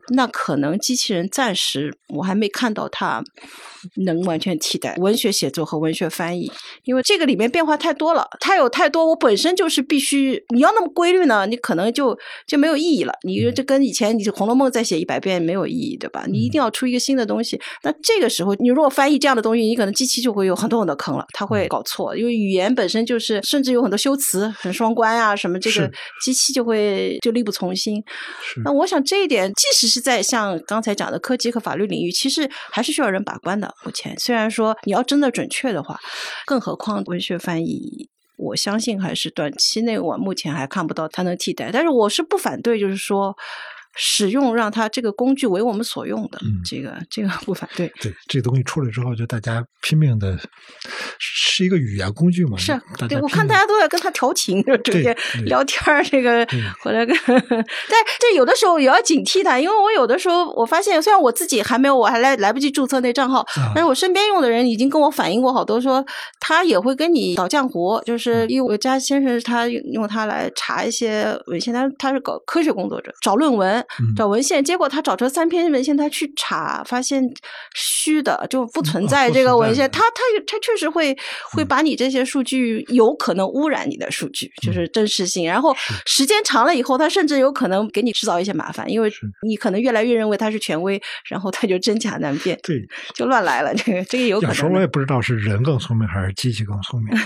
[0.09, 3.23] 那可能机器人暂时我还没看到它
[4.05, 6.51] 能完全替代文学写作和文学翻译，
[6.85, 9.07] 因为这个里面变化太多了，它有太多。
[9.07, 13.13] 我本身就是必须你要那么规律呢，你可能就就没有意义了。
[13.23, 16.25] 你这跟以前你《红楼梦》再写一百遍没有意义，对吧？
[16.29, 17.61] 你一定要出一个新的东西。
[17.83, 25.91] 那这个时候，你如果翻译这样的东西，你可能机器就会有很多很多坑了，它会搞错，因为语言本身就是甚至有很多修辞很双关啊什么，这个
[26.23, 28.03] 机器就会就力不从心。
[28.65, 29.94] 那我想这一点，即使是。
[29.95, 33.73] 是在像刚才讲的科技和法律领域，其实还是需要人把关的。
[33.85, 35.97] 目前虽然说你要真的准确的话，
[36.45, 41.71] 更何况文学翻译，我相信还是短期内我目前还看不到它能替代。
[41.73, 43.37] 但是我是不反对，就是说。
[43.97, 47.93] 使用让它这个工具为我们所用的，这个这个不反对。
[48.01, 50.37] 对，这东西出来之后，就大家拼命的，
[51.19, 52.57] 是一个语言工具嘛？
[52.57, 52.79] 是，
[53.09, 56.47] 对我看大家都在跟他调情，就直接聊天儿，这个
[56.83, 57.17] 回来跟。
[57.27, 66.05] 但这有的时候也要警惕他，因为我有的时候我发现，虽然我自己还没有，我还来来不及注册那账号，但是我身边用的人已经跟我反映过好多，说
[66.41, 73.84] 他也会跟你捣浆糊，就是因为我家先生他用他来查一些文献，他他是搞科学工作者，找论文。
[74.17, 77.23] 找文献，结果他找出三篇文献，他去查，发现
[77.75, 79.91] 虚的，就不存在这个文献。
[79.91, 81.17] 他他他确实会
[81.51, 85.47] 会把你这些数据有可能污染你的数据，就是真实性。
[85.47, 85.75] 然后
[86.07, 89.13] 时间长了以后，他甚至有可能给你制造一些麻烦，因为
[89.47, 92.83] 你可能越来越认为他是权威，然后他就真假难辨，对，
[93.15, 93.75] 就乱来了。
[93.75, 94.51] 这个这个有可能。
[94.51, 97.17] 有时候我也不知道是人更聪明还是机器更聪明。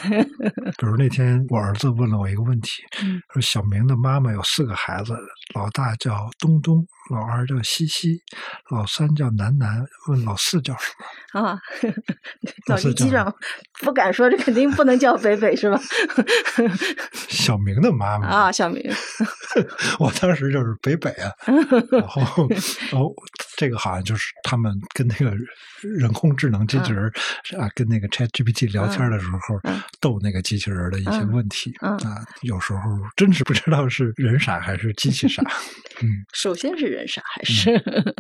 [0.79, 2.83] 比如那天我儿子问了我一个问题，
[3.33, 5.17] 说小明的妈妈有四个孩子，
[5.55, 6.29] 老大叫。
[6.49, 8.19] 东东，老二叫西西，
[8.71, 10.87] 老三叫南南，问老四叫什
[11.35, 11.41] 么？
[11.43, 11.59] 啊，
[12.69, 13.33] 老司机长
[13.81, 15.79] 不敢说，这肯定不能叫北北是吧？
[17.29, 18.83] 小明的妈妈啊，小明，
[20.01, 21.31] 我当时就是北北啊，
[21.93, 22.49] 然后，
[22.91, 23.15] 然后
[23.57, 25.35] 这个好像就是他们跟那个
[25.83, 27.05] 人工智能机器人
[27.59, 29.61] 啊，跟那个 Chat GPT 聊天的时候
[30.01, 31.97] 逗那个机器人的一些问题啊，
[32.41, 32.81] 有时候
[33.17, 35.43] 真是不知道是人傻还是机器傻。
[36.03, 37.73] 嗯，首先是人傻还是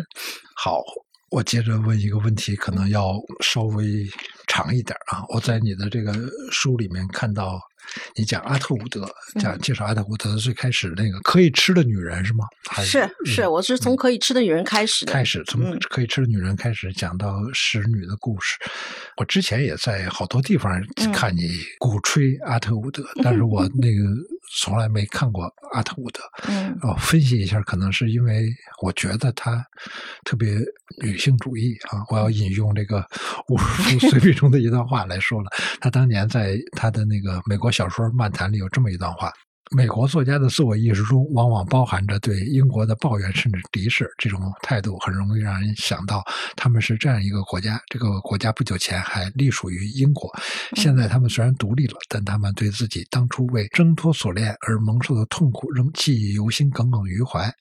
[0.56, 0.82] 好。
[1.30, 3.84] 我接着问一个问题，可能要稍微
[4.46, 5.22] 长一点啊。
[5.28, 6.14] 我在你的这个
[6.50, 7.60] 书里面看到。
[8.14, 9.08] 你讲阿特伍德，
[9.40, 12.44] 讲介绍阿特伍德最开始那个可以吃的女人是吗？
[12.82, 15.12] 是是，我是从可以吃的女人开始的。
[15.12, 18.56] 开始从可以吃的女人开始讲到使女的故事。
[19.16, 20.70] 我之前也在好多地方
[21.12, 21.48] 看你
[21.78, 24.04] 鼓吹阿特伍德，但是我那个
[24.60, 26.20] 从来没看过阿特伍德。
[26.48, 28.48] 嗯，哦，分析一下，可能是因为
[28.82, 29.64] 我觉得他
[30.24, 30.54] 特别
[31.02, 32.04] 女性主义啊。
[32.10, 32.98] 我要引用这个
[33.48, 37.72] 伍尔夫随笔 中的一段话来说了，他当年在他的那个美国。
[37.78, 39.32] 小说《漫谈》里有这么一段话。
[39.70, 44.10] 美国作家的自我意识中，往往包含着对英国的抱怨甚至敌视。
[44.16, 46.24] 这种态度很容易让人想到，
[46.56, 50.30] 他们是这样一个国家：这个国家不久前还隶属于英国，
[50.74, 57.52] 现在他们虽然独立了，但他们对自己当初为挣脱锁链而蒙受的痛苦仍记忆犹新、耿耿于怀。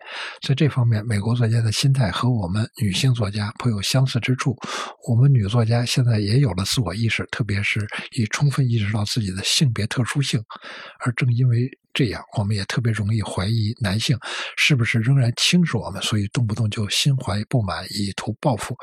[0.41, 4.55] 在这方面，美国作家的心态和我们女性作家颇有相似之处。
[5.09, 10.41] 我们女作家现在也有了自我意识，特别是已充分意识到自己的性别特殊性，
[10.99, 11.69] 而正因为。
[11.97, 14.15] 这样，我们也特别容易怀疑男性
[14.55, 18.77] 是不是仍然轻视我们，所以动不动就心怀不满，以图报复，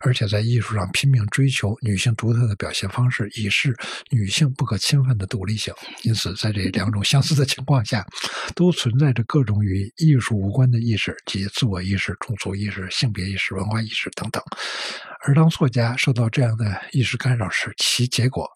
[0.00, 3.76] 而且在艺术上拼命追求女性独特的表现方式，以示
[4.08, 5.74] 女性不可侵犯的独立性。
[6.02, 8.02] 因此，在这两种相似的情况下，
[8.54, 14.42] 都存在着各种与艺术无关的意识，及自我意识、种族意识、性别意识、文化意识等等。
[15.26, 18.55] 而当作家受到这样的意识干扰时，其结果。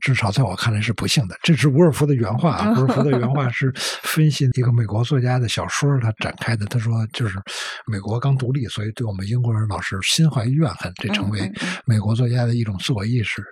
[0.00, 1.36] 至少在我看来是不幸的。
[1.42, 6.66] 这是伍尔夫的原话啊，伍尔夫的原话 是分析一个美国作家的小说，他展开的。
[6.66, 7.40] 他说，就是
[7.86, 11.50] 美国刚独立，所以对我们英国人老是心怀怨恨，这成为
[11.84, 13.42] 美国作家的一种自我意识。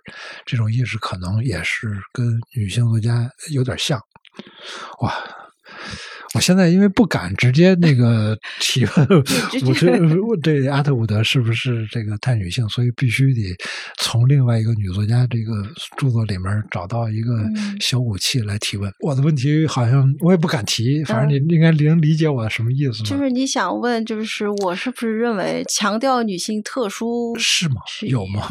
[0.44, 4.00] 这种意识可能也是跟女性作家有点像。
[5.00, 5.14] 哇！
[6.34, 9.08] 我现在因为不敢直接那个 提问，
[9.66, 9.88] 我这
[10.26, 13.56] 我对阿特伍德是不是这个太女性，所以必须得
[13.98, 15.52] 从另外一个女作家这个
[15.96, 17.32] 著作里面找到一个
[17.80, 18.92] 小武器来提问。
[19.00, 23.02] 我的问题好像我也不敢提，反正你应该能理解我什么意思。
[23.04, 27.76] 就是你想问，就是我是不是认为强调女性特殊是吗？
[28.02, 28.48] 有吗？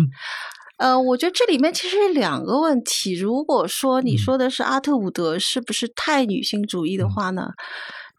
[0.84, 3.14] 呃，我觉得这里面其实两个问题。
[3.14, 7.48] 如果说你说的是阿特伍德是不是太女性主义的话呢？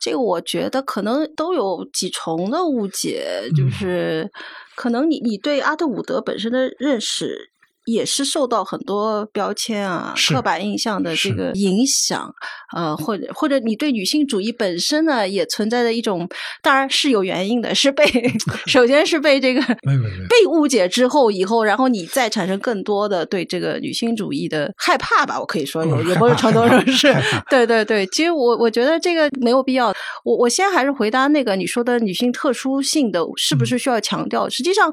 [0.01, 4.31] 这个我觉得可能都有几重的误解，就是
[4.77, 7.51] 可能你你对阿特伍德本身的认识。
[7.87, 12.35] 也是受到很多标签啊、刻板印象的这个影响，
[12.75, 16.27] 呃，或者或者你对女性主义本身呢，也存在着一种，
[16.63, 18.05] 当然是有原因的，是被
[18.67, 27.15] 首先是被这个被误解之后，以后然后你再产生更多的对这个女性主义的害怕吧，我可以说有有某种程度上是，
[27.51, 29.93] 对对对，其实我我觉得这个没有必要。
[30.25, 34.49] 我我先还是回答那个你说的女性特殊性的是不是需要强调？
[34.49, 34.91] 实际上，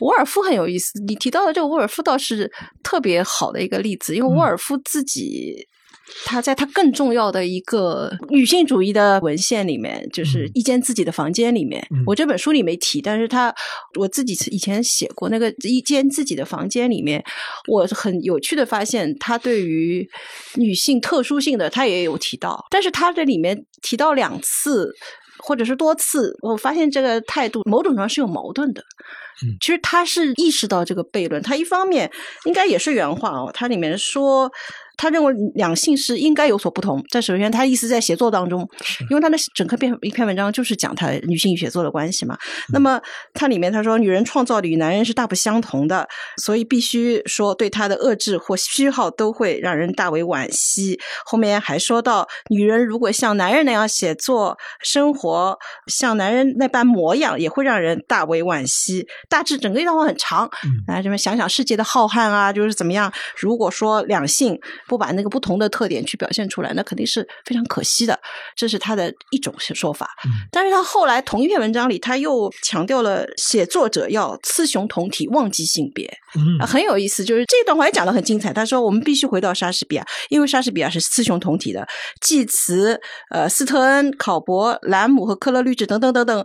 [0.00, 2.31] 沃尔夫很有意思，你提到的这个沃尔夫倒是。
[2.36, 2.50] 是
[2.82, 5.66] 特别好的一个例子，因为沃尔夫自己，
[6.24, 11.86] 他在他更重要的一个女性主义的文献里面，就是一间自己的房间里面。
[12.06, 13.54] 我这本书里没提，但是他
[13.98, 17.22] 我自己以前写过那个一间自己的房间里面，
[17.68, 20.08] 我很有趣的发现，他对于
[20.56, 24.92] 女性特殊性的他也有提到，但是他这里面提到两次。
[25.42, 28.80] 或者是多次，我发现这个态度某种程度上是有矛盾的。
[29.42, 32.10] 嗯，其实他是意识到这个悖论，他一方面
[32.44, 34.50] 应该也是原话哦，他里面说。
[35.02, 37.04] 他认为两性是应该有所不同。
[37.10, 38.60] 在首先，他意思在写作当中，
[39.10, 42.38] 因为他的整个篇一篇文章就是讲他女性与写作的关系嘛。
[42.72, 43.00] 那么，
[43.34, 51.00] 他里面他说，女人创造力与男人是大不相同的，所以必须说对他的遏制或虚耗都会让人大为惋惜。
[51.26, 59.04] 后面还说到，女人如果像男人那样写作、生活，像男人那般模样，也会让人大为惋惜。
[59.28, 60.48] 大致整个一段话很长，
[60.86, 63.12] 来这边想想世界的浩瀚啊，就是怎么样？
[63.36, 64.56] 如果说两性。
[64.92, 68.20] 不把那个不同的特点去表现出来，那肯定是非常可惜的。
[68.54, 70.10] 这是他的一种说法。
[70.50, 76.06] 但是他后来同一篇文章里，他又强调了写作者要雌雄同体，忘记性别。
[76.34, 77.24] 嗯，很有意思。
[77.24, 78.52] 就是这段话也讲的很精彩。
[78.52, 81.88] 他说：“我们必须回到莎士比亚，因为莎士比亚是雌雄同体的。
[82.20, 83.00] 济慈、
[83.30, 86.44] 呃，斯特恩、考伯、兰姆和克勒律治等等等等。”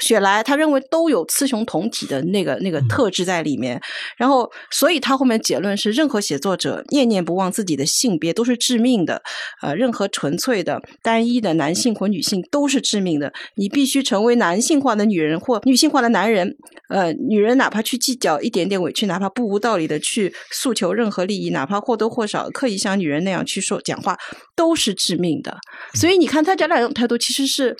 [0.00, 3.80] 雪莱，他认为都有雌雄同体的那个那个特质在里面。
[4.16, 9.22] 然后，所以他后面结论是：任何写作者念念不忘自己的性别都是致命的。
[9.60, 13.32] 呃，任何纯粹的、单一的男性或女性都是致命的。
[13.56, 16.56] 你必须成为男性化的女人或女性化的男人。
[16.88, 24.16] 呃，女人哪怕去计较一点点委屈，哪怕不无道理的去诉求任何利益，哪怕或多或少刻意像女人那样去说讲话，
[24.56, 25.56] 都是致命的。
[25.94, 27.76] 所以你看，他这两种态度其实是。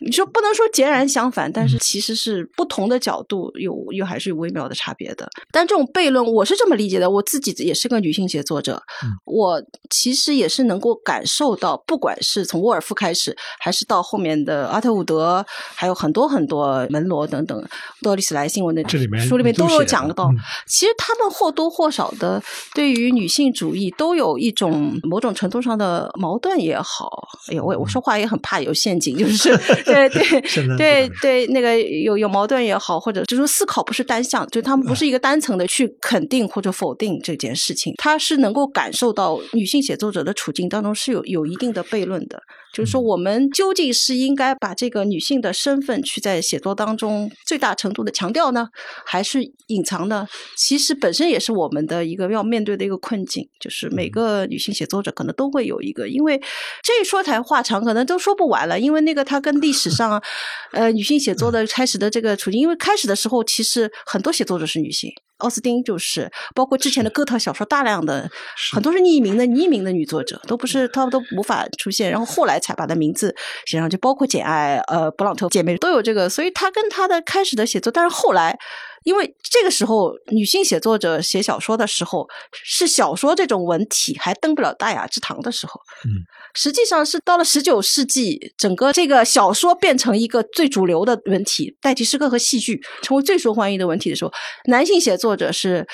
[0.00, 5.28] 你说不能说截然相反，但是其实是不同的角度，有又还是有微妙的差别的。
[5.50, 7.10] 但这种悖论，我是这么理解的。
[7.10, 8.80] 我自己也是个女性写作者，
[9.24, 17.68] 我其实也是能够感受到，不管是从沃尔夫开始，还是到后面的阿特伍德，还有很多很多门罗等等，
[18.00, 20.30] 多丽丝莱新闻的书里面都有讲到。
[20.66, 22.40] 其实他们或多或少的
[22.72, 27.28] 对于女性主义都有一种某种程度上的矛盾也好。
[27.50, 29.58] 哎呦，我我说话也很怕有陷阱，就是。
[29.94, 42.42] 对对 对对，那个有有矛盾也好，或者就是思考不是单向，就他们不是一个单层的去肯定或者否定这件事情，他是能够感受到女性写作者的处境当中是有有一定的悖论的。
[42.78, 48.68] 就是说，我们究竟是应该把这个女性的身份去在写作当中最大程度的强调呢，
[49.04, 50.28] 还是隐藏呢？
[50.56, 53.48] 其实本身也是我们的一个要面对的一个困境。
[53.58, 56.40] 就是每个女性写作者可能都会有一个，因为
[56.84, 58.78] 这一说来话长，可能都说不完了。
[58.78, 60.22] 因为那个它跟历史上，
[60.70, 65.10] 呃，女性写作的 开始的这个处境，因为开始的时候其实很多写作者是女性。
[65.38, 68.30] 奥斯汀就是，包括之前的哥特小说，大量的
[68.72, 73.34] 很多是匿名的，匿名的女作者都不是，她都无法出现，然后后来才把她名字
[73.66, 78.58] 写上去，包括简爱、呃，勃朗特姐妹都有这个，所以她跟她的开始的写作，但是后来。
[79.04, 85.80] 因为这个时候，女性写作者写小说的时候，是小说这种文体还登不了大雅之堂的时候。
[86.04, 86.22] 嗯，
[86.54, 94.32] 实际上是到了十九世纪，整个这个小说变成一个最主流的文体，代替诗歌和戏剧，成为最受欢迎的文体的时候，
[94.66, 95.86] 男性写作者是。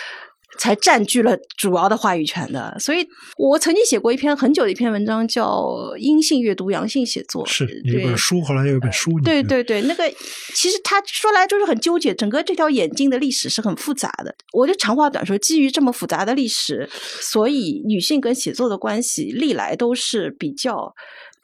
[0.58, 5.44] 才占据了主要的话语权的，所以我曾经写过一篇很久的一篇文章，叫
[5.96, 7.44] 《阴性阅读，阳性写作》。
[7.48, 9.10] 是一本书，后来有一本书。
[9.20, 10.08] 对对对，那个
[10.54, 14.34] 其实他说来就是很纠结，整个这条眼镜的历史是很复杂的。
[14.52, 16.88] 我就长话短说，基于这么复杂的历史，
[17.20, 20.94] 所以女性跟写作的关系历来都是比较。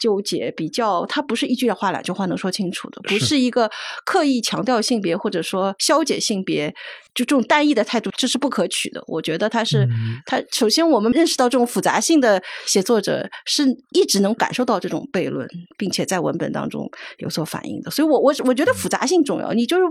[0.01, 3.71] 纠结比较，它不是一句话两句话能说清楚的，不是一个
[4.07, 6.75] 刻意强调性别或者说消解性别，
[7.15, 9.03] 就这种单一的态度，这是不可取的。
[9.07, 9.87] 我觉得他是
[10.27, 15.47] 他首先我们认识到这种复杂性的写作者是一直能感受到这种悖论，
[15.77, 17.91] 并且在文本当中有所反映的。
[17.91, 19.53] 所以，我我我觉得复杂性重要。
[19.53, 19.85] 你就是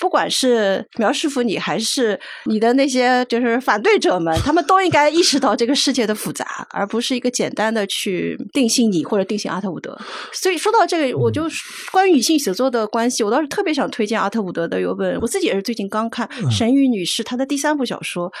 [0.00, 9.44] 不管是苗师傅你还是你的那些就是反对者们，他们都应该意识到这个世界的复杂，而不是一个简单的去定性你或者定性。
[9.54, 9.96] 阿特伍德，
[10.32, 11.44] 所以说到这个，我就
[11.92, 16.26] 关于女性写作的关系，我倒是特别想推荐阿特伍德的有本，我自己也是最近刚看
[16.64, 18.32] 《神谕女士》她的第三部小说，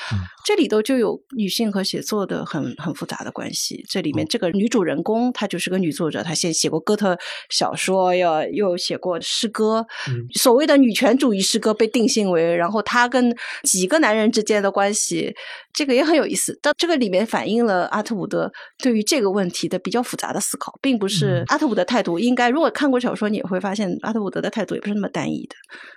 [0.46, 3.84] 这里头就有女性和写作的很很复杂的关系。
[3.88, 7.18] 这里面这个女主人公她就是个女作者，她先写过哥特
[7.50, 9.86] 小说，又又写过诗歌，
[10.34, 15.34] 所谓的女权主义诗歌被定性为，然后她跟几个男人之间的关系。
[15.74, 22.48] 这个也很有意思，但这个里面反映了阿特伍德对于这个问题的比较复杂的思考，并不是阿特伍德态度应该。
[22.48, 25.56] 如果看过小说，你也会发现阿特伍德的态度也不是那么单一的。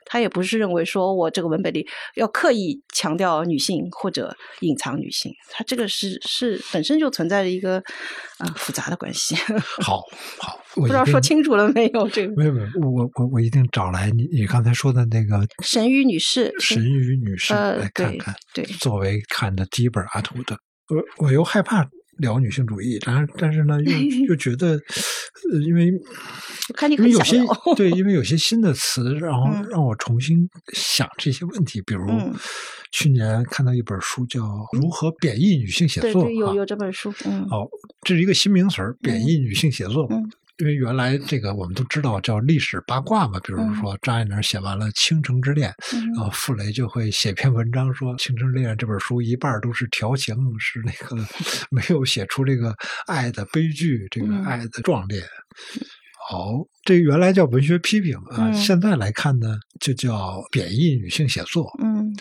[0.09, 7.77] 他也不是认为说我这个文本里要刻意强调女性或者隐藏女性，它这个是是本身就存在着一个
[8.37, 9.35] 啊复杂的关系。
[9.81, 10.01] 好
[10.39, 12.07] 好，不知道说清楚了没有？
[12.09, 18.35] 这个没有没有，我我我一定找来你你刚才说的那个神鱼女士，神鱼女士来看看。
[18.53, 20.57] 对，作为看的第一本阿图的，
[20.89, 21.87] 我我又害怕。
[22.17, 23.91] 聊女性主义，但是但是呢，又
[24.27, 24.79] 又觉得，
[25.51, 25.91] 呃，因为
[26.73, 27.41] 看你因为有些
[27.75, 31.81] 对，因为有些新的词，然后让我重新想这些问题。
[31.81, 32.07] 比如
[32.91, 34.41] 去年看到一本书叫
[34.77, 37.13] 《如何贬义女性写作》，对，有有这本书。
[37.25, 37.67] 嗯，哦，
[38.01, 40.07] 这是一个新名词儿，贬义女性写作。
[40.09, 40.29] 嗯。
[40.59, 45.71] 因为原来这个我们都知道叫历史八卦嘛，比如说张爱玲写完了《倾城之恋》，
[46.15, 51.15] 然后，傅雷就会写篇文章说《倾城之恋》这本书一半都是调情，是那个
[51.69, 55.21] 没有写出这个爱的悲剧，这个爱的壮烈。
[56.29, 61.71] 好，这原来叫文学批评啊，现在来看呢，就叫贬义女性写作。
[61.81, 62.11] 嗯，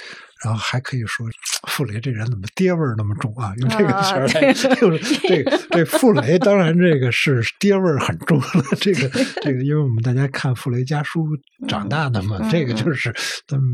[0.44, 1.26] 然后还可以说
[1.68, 3.52] 傅雷这人怎么爹味儿那么重啊？
[3.58, 8.46] 用这个词儿来，就是这这傅雷当然这个是爹味儿很重了。
[8.80, 9.08] 这个
[9.42, 11.26] 这个，因为我们大家看傅雷家书
[11.68, 13.14] 长大的嘛，这个就是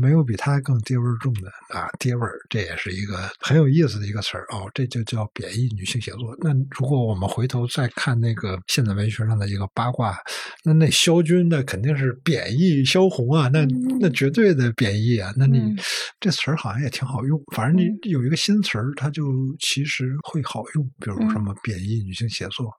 [0.01, 6.35] 没有比他更爹味儿重的啊，爹味儿这也是一个很有意思的一个词儿哦，这就叫贬义女性写作。
[6.39, 10.17] 那如果我们回头再看那个现代文学上的一个八卦，
[10.63, 13.65] 那那萧军那肯定是贬义萧红啊，那
[13.99, 15.75] 那绝对的贬义啊，那你
[16.19, 19.23] 这词儿好像也挺好用，反正你有一个新词儿，它就
[19.59, 22.71] 其实会好用，比如什么贬义女性写作、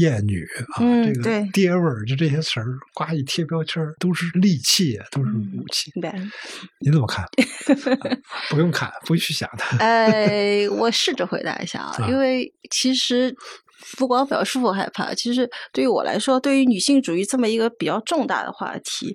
[0.00, 5.92] 艳女啊，这个爹味儿，就这些词儿，呱一贴标签儿，都是利器，都是武器。
[6.80, 7.24] 你怎么看？
[8.50, 9.76] 不用看，不去想它。
[9.78, 13.34] 呃，我试着回答一下啊， 因为其实。
[13.96, 19.14] 不光表示我害怕，其实对于我来说，对于女性主义这么一个比较重大的话题，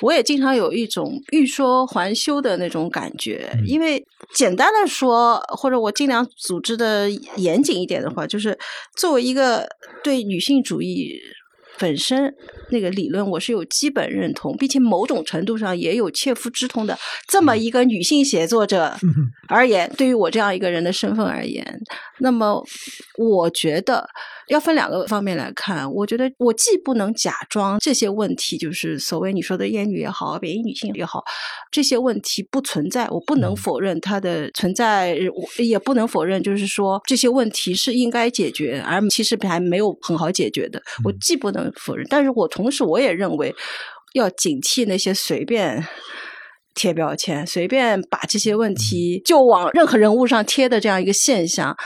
[0.00, 3.50] 我也经常有一种欲说还休的那种感觉。
[3.66, 8.58] 因为简单的说，或者我尽量组织的严谨一点的话，就是
[8.96, 9.66] 作为一个
[10.02, 11.18] 对女性主义。
[11.82, 12.32] 本身
[12.70, 16.96] 那个理论我是有基本认同，并且某种程度上也有切肤之痛的。
[17.26, 18.96] 这么一个女性写作者
[19.48, 21.80] 而言，对于我这样一个人的身份而言，
[22.20, 22.64] 那么
[23.18, 24.08] 我觉得。
[24.52, 31.24] 要分两个方面来看，我觉得我既不能假装这些问题，就是所谓你说的厌女也好，贬义女性也好，
[31.70, 40.82] 这些问题不存在，我不能否认它的存在，我也不能否认，就是说这些问题是应该解决，而其实还没有很好解决的。
[41.02, 43.54] 我既不能否认，但是我同时我也认为
[44.12, 45.82] 要警惕那些随便。
[46.74, 51.76] 贴标签，随便把这些问题就往任何人物上贴的这样一个现象，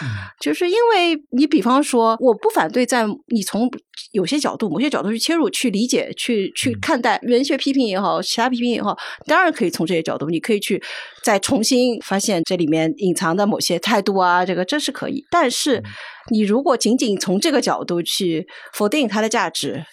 [0.40, 3.70] 就是因为你比方说，我不反对在你从
[4.12, 10.82] 有些角度、某些角度去切入、去理解、去去看待文学批评也好，其他批评也好，当然可以从这些角度，你可以去
[11.22, 15.24] 再重新发现这里面隐藏的某些态度啊，这个这是可以。
[15.30, 15.82] 但是
[16.30, 19.84] 你如果仅仅从这个角度去否定它的价值。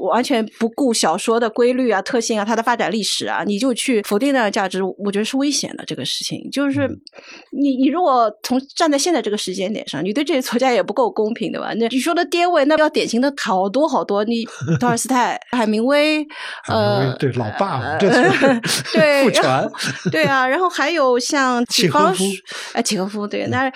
[0.00, 5.84] 完全不顾小说的规律啊、特性啊、它的发展历史啊，你就去否定那样的价值，我觉得是危险的。
[5.84, 6.88] 这个事情就是，
[7.60, 11.74] 你你如果从站在现在这个时间点上，你对这些作家也不够公平，对吧？
[11.74, 14.44] 那你说的跌位，那要典型的好多好多，你
[14.80, 16.26] 托尔斯泰、海明威，
[16.68, 18.10] 呃，对老爸，对
[18.92, 19.70] 对，父权，
[20.10, 22.24] 对啊，然后还有像契诃夫，
[22.72, 23.70] 哎，契诃夫，对，那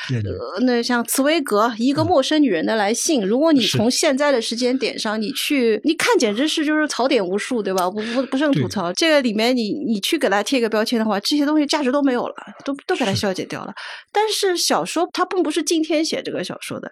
[0.63, 6.07] 那像茨威格，一个陌生女人的来信，如果你从现在的时间点上，你去你看。
[6.17, 7.91] 简直是就是槽点无数，对吧？
[7.91, 8.91] 不不不胜吐槽。
[8.95, 13.75] 这个里面你你去给他贴一个标签的话，这些东西价值都没有了，都都给他消解掉了。
[14.11, 16.91] 但是小说它并不是今天写这个小说的，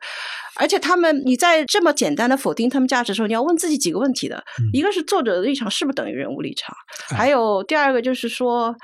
[0.56, 4.42] 而且他们你在这么简单的否定他们价值的时候，你要问自己几个问题的：
[4.72, 6.74] 一个是作者的立场是不是等于人物立场？
[7.16, 8.74] 还有第二个就是说。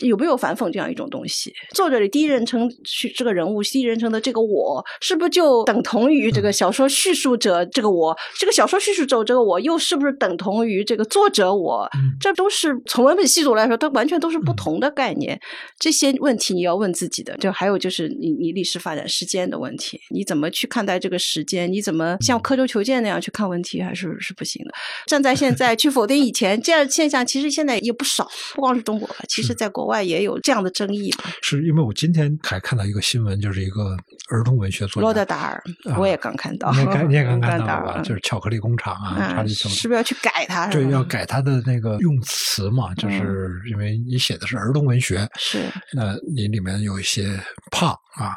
[0.00, 1.52] 有没有反讽这样一种东西？
[1.74, 8.16] 作者的第一人称去这个人物，第一人称的这个我，是不是就等同于这个小说叙述者这个我？
[8.38, 11.86] 这个小说叙述者这个我，又是不是等同于这个作者我？
[12.18, 15.38] 这都是从文本细读来说，它完全都是不同的概念。
[15.78, 17.36] 这些问题你要问自己的。
[17.36, 21.70] 就还有就是你你历史发展时间的问题，你怎么去看待这个时间？
[21.70, 24.72] 你怎么像刻舟求剑那样去看问题，还是是不行的。
[25.06, 29.89] 站在现在去否定以前这样现象，其实现在也不少，不光是中国吧，其实在国。
[29.89, 31.10] 外也有这样的争议，
[31.42, 33.96] 是因为我今天还看到一个新闻，就是一个
[34.28, 35.62] 儿童文学作家罗德达尔，
[35.96, 38.00] 我也刚看到，你也你也刚 看到吧？
[38.02, 40.66] 就是巧克力工厂啊，查理·是不是要去改它？
[40.66, 45.62] 对，要改它的那个用词嘛，就是因为你写的是儿童文学，是
[45.94, 48.34] 那你里面有一些胖啊，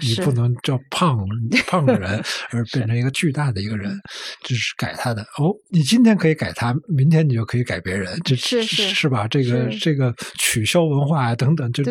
[0.00, 1.18] 你不能叫胖
[1.66, 3.98] 胖的人，而变成一个巨大的一个人，
[4.44, 5.22] 就是改他的。
[5.38, 9.26] 哦，你今天可以改他，明天你就可以改别人，这是是是吧？
[9.26, 10.84] 这个这个取消。
[10.94, 11.82] 文化啊等等，就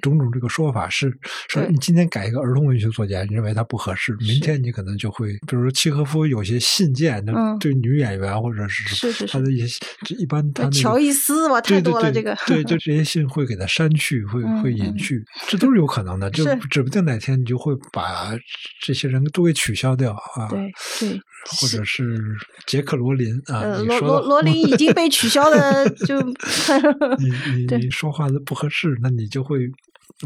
[0.00, 1.12] 种种这个说法是
[1.48, 9.80] 说，你今天改一个儿童文学作家，你认为他不合适，明天你可能就会，比如说契诃夫有些信件，那对女演员或者是他的一些，
[10.18, 18.36] 一般他乔伊斯吧，太多了这个，对，就这些信会给他删去，会会隐去，这都是有可能的，就指不定哪天你就会把
[18.80, 22.20] 这些人都给取消掉啊，对对，或者是
[22.66, 26.20] 杰克罗琳啊，罗罗罗琳已经被取消了，就
[27.18, 28.42] 你你你说话的。
[28.44, 29.70] 不合适，那你就会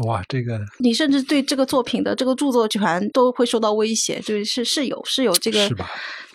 [0.05, 5.69] 哇，这个你甚至对这个作品的这个著作权都会受到威胁，就是是有是有这个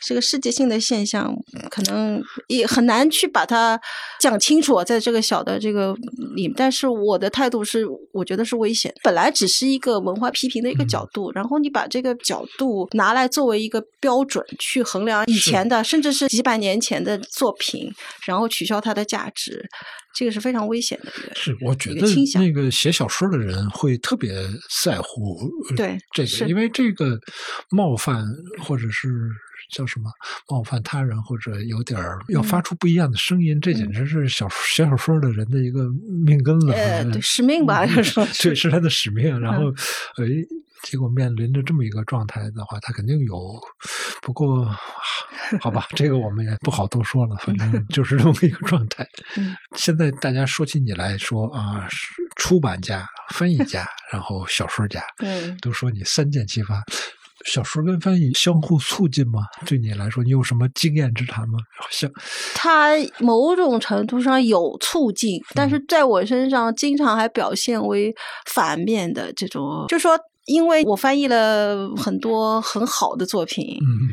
[0.03, 0.13] 是吧？
[0.13, 1.35] 是个世界性的现象，
[1.71, 3.81] 可能也很难去把它
[4.21, 5.95] 讲清楚，在这个小的这个
[6.35, 6.53] 里。
[6.57, 8.93] 但是我的态度是，我觉得是危险。
[9.03, 17.93] 本来只是一个文化批评的一个角度，然后你把这个角度拿来作为一个标准去衡量以前的，甚至是几百年前的作品，
[18.27, 19.69] 然后取消它的价值。
[20.15, 24.31] 这个是非常危险的一个，是我觉得那个写小说的人会特别
[24.83, 27.19] 在乎对这个，因为这个
[27.71, 28.23] 冒犯
[28.63, 29.09] 或者是
[29.71, 30.11] 叫什么
[30.49, 35.89] 冒犯他人，或者有点要发出不一样的声音，这简直是小写小说的人的一个
[36.25, 39.39] 命根子，对使命吧，就说对是他的使命。
[39.41, 39.71] 然后，
[40.17, 40.27] 哎。
[40.83, 43.39] 结果面临着这么一个状态的话，他肯定有。
[44.21, 44.69] 不过，
[45.61, 47.37] 好吧，这个我们也不好多说了。
[47.37, 49.09] 反正就是这么一个状态。
[49.79, 51.87] 现在大家说起你来说啊，
[52.35, 56.83] 出版家、翻译家，然后小说家，嗯，都说你三箭齐发。
[57.45, 59.41] 小说跟翻译相互促进吗？
[59.67, 61.59] 对你来说，你有什么经验之谈吗？
[61.91, 62.11] 像
[62.55, 68.15] 它某种程度上有促进，但是在我身上经常还表现为
[68.47, 70.19] 反面的这种，就说。
[70.47, 74.11] 因为我翻译了很多很好的作品，嗯，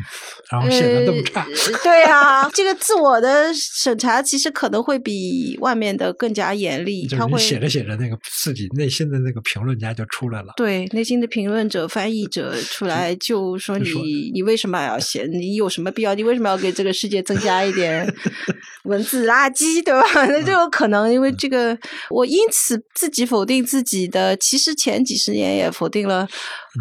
[0.51, 1.43] 然后写的那么差，
[1.83, 7.07] 对啊，这个自我的审查其实可能会比外面的更加严厉。
[7.07, 10.53] 他会写着写着，那个自己内心的那个评论家就出来了。
[10.55, 15.27] 对，内心的评论者、翻译者出来就说你，你为什么要写？
[15.31, 16.13] 你有什么必要？
[16.13, 18.07] 你为什么要给这个世界增加一点
[18.85, 19.83] 文字垃圾？
[19.83, 20.03] 对吧？
[20.29, 21.75] 那就有可能，因为这个，
[22.11, 24.37] 我因此自己否定自己的。
[24.37, 26.18] 其实前几十年也否定了。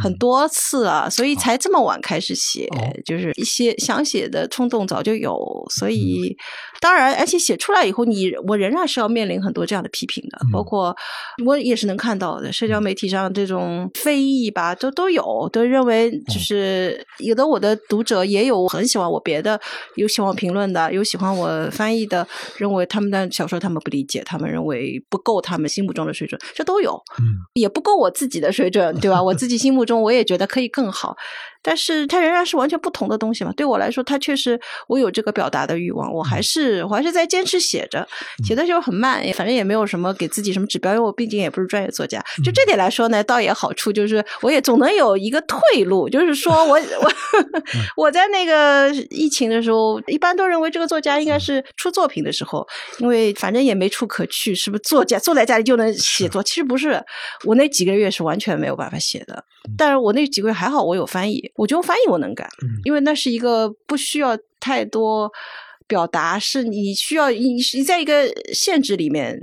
[0.02, 2.68] 很多次啊，所以才这么晚开始写，
[3.04, 5.36] 就是一些想写的冲动早就有，
[5.70, 6.36] 所以
[6.80, 10.94] 当然，而且写出来以后，你我仍然是要面临很多这样的批评的，包括
[11.44, 19.60] 我也是能看到的，社交媒体上这种非议吧，都都有，都认为就是有的我的读者也有很喜欢我别的，
[19.96, 22.26] 有喜欢评论的，有喜欢我翻译的，
[22.56, 27.24] 认为他们的小说他们不理解，他们认为不够他们心目中的水准，这都有，嗯，
[27.54, 29.22] 也不够我自己的水准，对吧？
[29.22, 31.16] 我自己心目中我也觉得可以更好。
[31.68, 33.52] 但是它仍然是完全不同的东西嘛。
[33.54, 38.08] 对我来说，它确实我有这个表达的欲望，我还是我还是在坚持写着，
[38.46, 42.24] 写的时候很慢，反正也没有什么给自己什么指标，因为我毕竟也不是专业作家。
[42.42, 47.12] 就这点来说呢，倒也好处就是我也总能有一个退路，就是说我我
[47.96, 52.66] 我在那个疫情的时候，一般都认为这个作家应该是出作品的时候，
[53.00, 56.42] 因为反正也没处可去，是不是作家坐在家里就能写作？
[56.42, 56.98] 其实不是，
[57.44, 59.44] 我那几个月是完全没有办法写的。
[59.76, 62.48] 但是我那几个月还好，我有翻译，我觉得翻译我能干，
[62.84, 65.30] 因为那是一个不需要太多
[65.86, 69.38] 表达，是你需要你你在一个限制里面。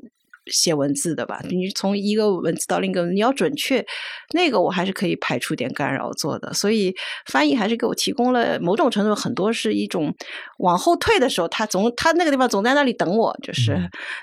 [0.51, 3.85] 写文字的吧，你从一个文字到另一个，你要准确，
[4.33, 6.53] 那个我还是可以排除点干扰做的。
[6.53, 10.13] 所以翻译还是给我提供了某种程度，很多是一种
[10.59, 13.77] 往后退的时候，他总他那个地方总在那里等我，就是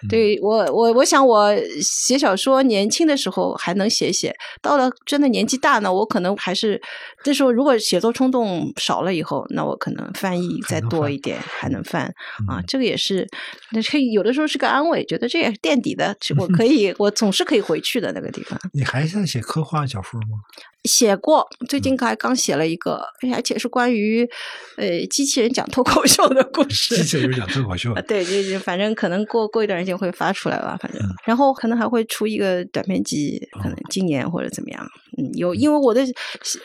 [0.08, 6.80] 对我我我想我写小说年轻的时候还能写写，到了真的年纪大呢，我可能还是
[7.24, 12.04] 这时候如果写作冲动少了以后，那我可能翻译再多一点还能翻
[12.48, 13.28] 啊，这个也是
[13.72, 16.11] 那这有的时候是个安慰，觉得这也是垫底的。
[16.36, 18.58] 我可以，我总是可以回去的那个地方。
[18.72, 20.40] 你还想写科幻小说吗？
[20.84, 23.00] 写过，最近还刚写了一个，
[23.32, 24.28] 而且是关于
[24.76, 26.96] 呃机器人讲脱口秀的故 事。
[26.96, 34.84] 机器人讲脱口秀，对，就就反正可能过过一段时间会发出来吧，反正，然后可能还会出一个短篇集，可能今年或者怎么样。
[35.18, 36.02] 嗯，有，因为我的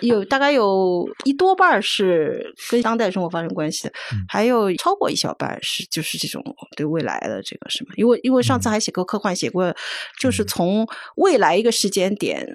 [0.01, 3.93] 有大概有一多半是跟当代生活发生关系的，
[4.27, 6.43] 还有超过一小半是就是这种
[6.75, 9.75] 对未来的这个什么，因为因为上次还写过科幻，写过
[10.19, 10.87] 就是从
[11.17, 12.47] 未来一个时间点。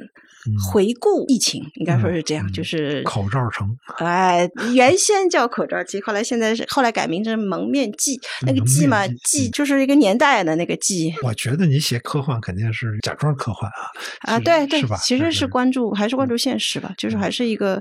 [0.73, 3.69] 回顾疫情，应该说是这样，就是口罩城。
[3.99, 8.21] 哎，原先叫口罩季，后来现在是后来改名成蒙面季。
[8.47, 11.15] 那个季嘛，季就是一个年代的那个季。
[11.23, 14.35] 我觉得你写科幻肯定是假装科幻啊。
[14.35, 16.93] 啊，对对，其实是关注，还是关注现实吧？
[16.99, 17.81] 就是还是一个，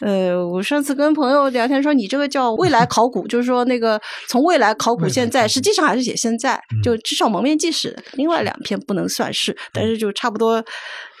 [0.00, 7.96] 呃，我上次跟朋友聊天说，你这个叫未来考古，就是说那个从未来考古现在，实际上还是写现在，就至少蒙面纪是。
[8.14, 10.64] 另外两篇不能算是，但是就差不多。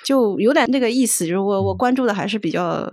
[0.04, 2.90] 就有点那个意思，就是我我关注的还是比较，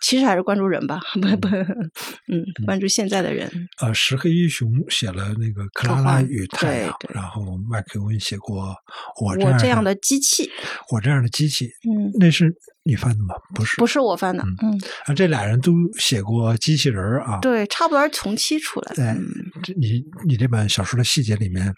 [0.00, 3.50] 其实还是关注人吧，不不，嗯，关注现在的人。
[3.80, 8.74] 呃，石黑一雄写了那个《克拉拉与太阳》，然后麦克文写过
[9.20, 10.50] 我这样的机器，
[10.90, 12.54] 我这样的机器，嗯，那是
[12.84, 13.34] 你翻的吗？
[13.54, 19.16] 不是，不是我翻的，嗯，啊，这俩人都写过机器人啊，对，差不多是同期出来的。
[19.62, 21.72] 这你你这本小说的细节里面。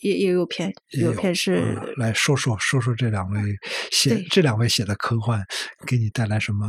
[0.00, 3.40] 也也有篇，有篇是来说说说说这两位
[3.90, 5.44] 写这两位写的科幻
[5.86, 6.66] 给你带来什么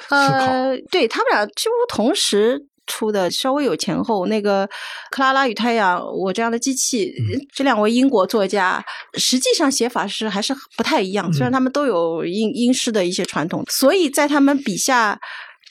[0.00, 0.46] 思考？
[0.90, 4.26] 对他们俩几乎同时出的稍微有前后。
[4.26, 4.66] 那个
[5.10, 7.14] 《克拉拉与太阳》，我这样的机器，
[7.52, 11.32] 这两位英国作家实际上写法是还是不太一样。
[11.32, 15.18] 虽然他们都有英英式的一些传统，所以在他们笔下。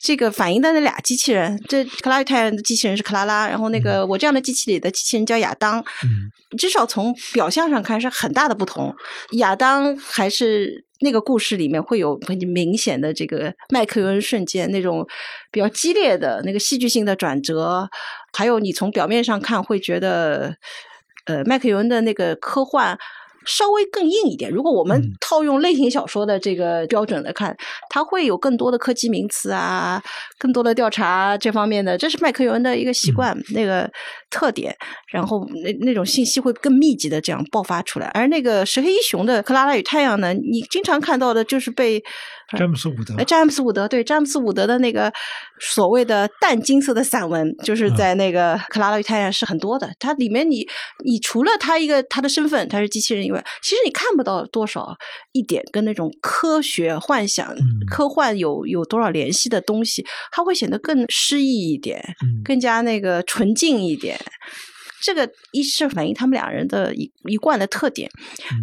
[0.03, 5.79] 这个反映的那俩机器人，这克拉太阳的机器人是克拉拉，然后那个我这样的机器里的机器人叫亚当。
[5.79, 8.93] 嗯，至少从表象上看是很大的不同。
[9.37, 15.07] 亚当还是那个故事里面会有很明显的这个麦克尤恩瞬间那种
[15.49, 17.87] 比较激烈的那个戏剧性的转折，
[18.33, 20.53] 还有你从表面上看会觉得，
[21.27, 22.99] 呃，麦克尤恩的那个科幻。
[23.45, 24.51] 稍微更硬一点。
[24.51, 27.55] 如果我们套用类型小说的这个标准来看，
[27.89, 30.01] 它会有更多的科技名词啊，
[30.37, 33.89] 更多的调查这方面的，这是麦克尤恩的一个习惯那个
[34.29, 34.75] 特点。
[35.11, 38.07] 然后那那种信息会更密集的这样爆发出来。
[38.15, 42.03] 而那个石黑一雄的《克拉拉与太阳》呢，你经常看到的就是被
[42.57, 45.11] 詹姆斯伍德，詹姆斯伍德对詹姆斯伍德的那个
[45.59, 49.91] 所谓的淡金色的散文，就是在那个《克拉拉与太阳》是很多的。
[49.99, 50.67] 它里面你
[51.03, 53.43] 你除了他一个他的身份他是机器人以外。
[53.61, 54.95] 其实你看不到多少
[55.31, 57.53] 一点跟那种科学幻想、
[57.89, 62.03] 科幻有有多少联系的东西，它会显得更诗意一点，
[62.43, 64.19] 更加那个纯净一点。
[65.03, 68.09] 这个一是反映他们两人的一一贯的特点，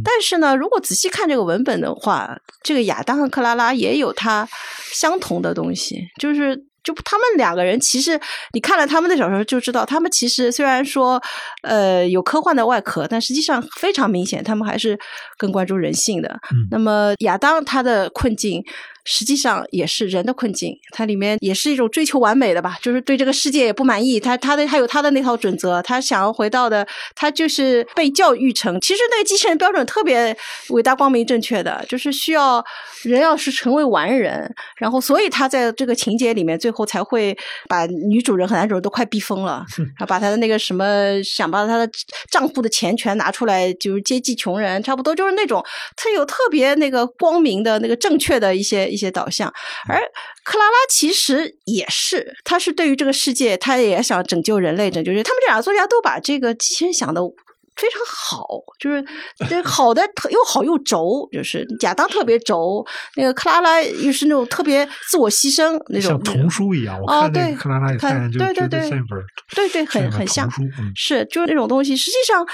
[0.03, 4.49] 但是呢，如果仔细看这个文本的话，这个亚当和克拉拉也有他
[4.93, 6.65] 相同的东西，就是。
[6.83, 8.19] 就他们两个人，其实
[8.55, 11.23] 你看了他们的小说就知道，他们其实虽然说，
[11.63, 14.99] 呃，有科幻的外壳，但实际上非常明显，他们还是
[15.37, 16.41] 更关注人性的。
[16.71, 18.65] 那么亚当他的困境。
[19.05, 24.21] 实际上也是人的困境，它里面也是一种追求完美的吧，就是对这个世界也不满意。
[24.21, 28.79] 他他的还有他的那套准则，他想要回到的，他就是被教育成。
[28.81, 30.37] 其实那个机器人标准特别
[30.69, 32.63] 伟大、光明、正确的，就是需要
[33.03, 37.37] 人要是成为完人，然后所以他在这个情节里面最后才会
[37.69, 39.65] 把女主人和男主人都快逼疯了，
[39.99, 41.91] 他把他的那个什么想把他的
[42.31, 45.65] 账户的钱全拿出来，就是接济穷人，差不多就是那种
[45.97, 48.90] 他有特别那个光明的那个正确的一些。
[48.91, 49.53] 一些导向，
[49.89, 50.01] 而
[50.45, 55.23] 克拉拉其实也是，他是对于这个世界，他也想拯救人类，拯救人。
[55.23, 57.21] 他们这两个作家都把这个机器人想的
[57.77, 58.47] 非常好，
[58.79, 59.03] 就是
[59.49, 62.85] 这好的特又好又轴，就是亚当特别轴，
[63.17, 67.01] 那个克拉拉又是那种特别自我牺牲那种，像童书一样。
[67.01, 68.91] 我看那克拉拉也看，对对对，
[69.55, 70.49] 对对，很很像，
[70.95, 71.97] 是就是那种东西。
[71.97, 72.47] 实际上。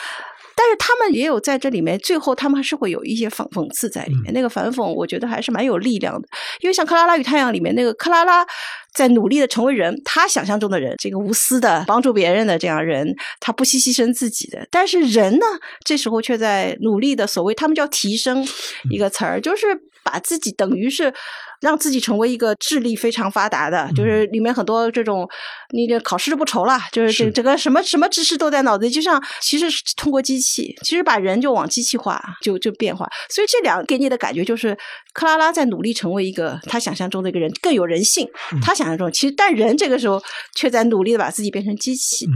[0.59, 4.33] 但是他们也有在这里面，最后他们还是会有一些讽讽刺在里面。
[4.33, 6.27] 那个反讽，我觉得还是蛮有力量的。
[6.61, 8.45] 因为像《克拉拉与太阳》里面那个克拉拉，
[8.95, 14.67] 在努力的成为人，他想象中的人，这个无私的帮助别人的这样人，他不惜牺牲自己的。
[14.71, 15.47] 但是人呢，
[15.85, 18.43] 这时候却在努力的所谓他们叫提升
[18.91, 19.67] 一个词儿，就是
[20.03, 21.13] 把自己等于是。
[21.61, 25.29] 让自己成为一个智力非常发达的，就是里面很多这种，
[25.73, 33.09] 你这考试不愁了，就是这整个什么什么知识都在脑子里，就像其实是通过机器，其实把人就往机器化，就就变化。
[33.31, 34.77] 所以这两给你的感觉就是，
[35.13, 38.29] 克拉拉在努力成为一个他想象中的一个人，更有人性。
[38.63, 40.23] 他想象中，其实但人这个时候
[40.55, 42.27] 却在努力的把自己变成机器。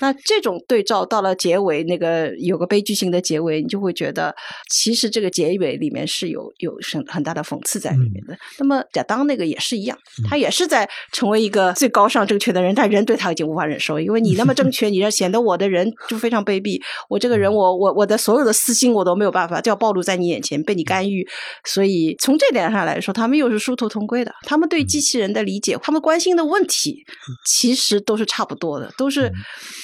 [0.00, 4.34] 那这种对照到了结尾，那个有个悲剧性的结尾，你就会觉得，
[4.68, 8.36] 其实这个结尾里面是有有很很大的讽刺在里面的。
[8.58, 9.96] 那么亚当那个也是一样，
[10.28, 16.80] 他也是在成为一个最高尚正确的人，但人对他已经无法忍受，因为你那么正确，你让显得我的人就非常卑鄙。
[17.08, 21.26] 我这个人，我我我的所有的私心我都没有办法，就要暴露在你眼前，被你干预。
[21.64, 24.32] 所以从这点上来说，他们又是殊途同归的。
[24.46, 27.04] 他们对机器人的理解，他们关心的问题，
[27.46, 29.30] 其实都是差不多的，都是。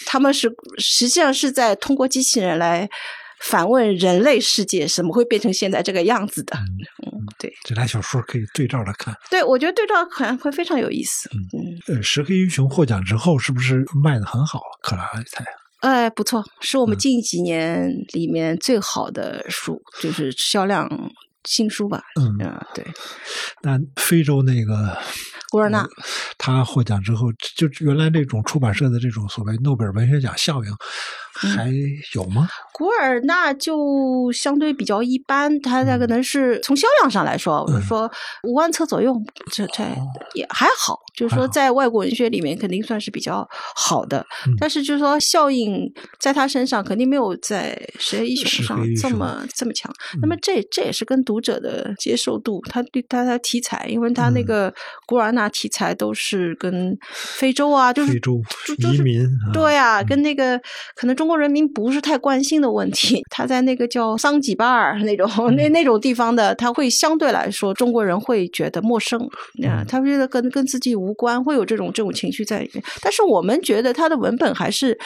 [0.06, 2.88] 他们是实际上是在通过机器人来
[3.40, 6.56] 反问人类世界怎么会变成现在这个样子的？
[6.56, 9.14] 嗯，对，这俩小说可以对照着看。
[9.28, 11.28] 对，我觉得对照可能会非常有意思。
[11.34, 14.62] 嗯，呃，石黑英雄获奖之后是不是卖的很好？
[14.80, 15.52] 克拉拉太阳。
[15.80, 20.88] 哎，不错，是我们近几年里面最好的书，就是销量
[21.44, 22.02] 新书吧？
[22.18, 22.38] 嗯，
[22.74, 22.84] 对。
[23.62, 24.96] 那非洲那个。
[25.50, 25.86] 古尔纳，
[26.38, 30.70] 他获奖之后，就原来那种出版社的这种所谓诺贝尔文学奖效应。
[31.38, 31.70] 还
[32.14, 32.48] 有吗？
[32.72, 38.10] 古尔纳就相对比较一般，它它可能是从销量上来说，我说
[38.44, 39.14] 五万册左右，
[39.52, 39.84] 这这
[40.32, 40.98] 也还好。
[41.14, 44.24] 就是说，在外国文学里面，肯定算是比较好的。
[44.58, 49.92] 但是，就是说效应在他身上肯定没有在《十月一雄》上这么这么强。
[50.22, 54.72] 那么，这这也是跟读者的接受度，他对他的题材，因为他那个
[55.06, 58.40] 古尔纳题材都是跟非洲啊，就是非洲
[58.94, 60.58] 移民，对啊，跟那个
[60.94, 61.26] 可能中。
[61.26, 63.20] 中国人民不是太关心的问题。
[63.30, 69.20] 他在那个叫桑吉巴尔那种那那种地方的，他会相对来说中国人会觉得陌生，
[69.64, 72.84] 啊，他觉得跟跟自己无关，会有这种这种情绪在里面。
[73.02, 74.96] 但是我们觉得他的文本还是。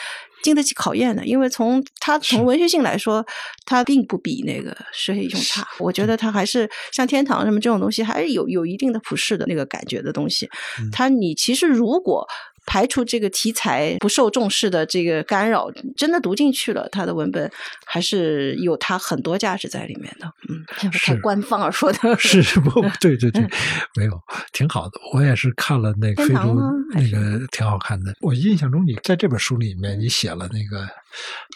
[0.43, 3.25] 经得起考验的，因为从他从文学性来说，
[3.65, 5.67] 他并不比那个石黑一雄差。
[5.79, 10.49] 我觉得他还是像天堂什么这种东西，还是有有一定的普世的那个感觉的东西。
[10.91, 12.27] 他你其实如果。
[12.71, 17.51] 排除这个题材不受重视的这个干扰，真的读进去了，他的文本
[17.85, 20.33] 还是有他很多价值在里面的。
[20.47, 22.81] 嗯，太官方而说的 是不？
[23.01, 23.45] 对对对，
[23.97, 24.17] 没有，
[24.53, 24.91] 挺好的。
[25.13, 26.57] 我也是看了那个非洲
[26.93, 28.13] 那个挺好看的。
[28.21, 30.87] 我印象中你在这本书里面你写了那个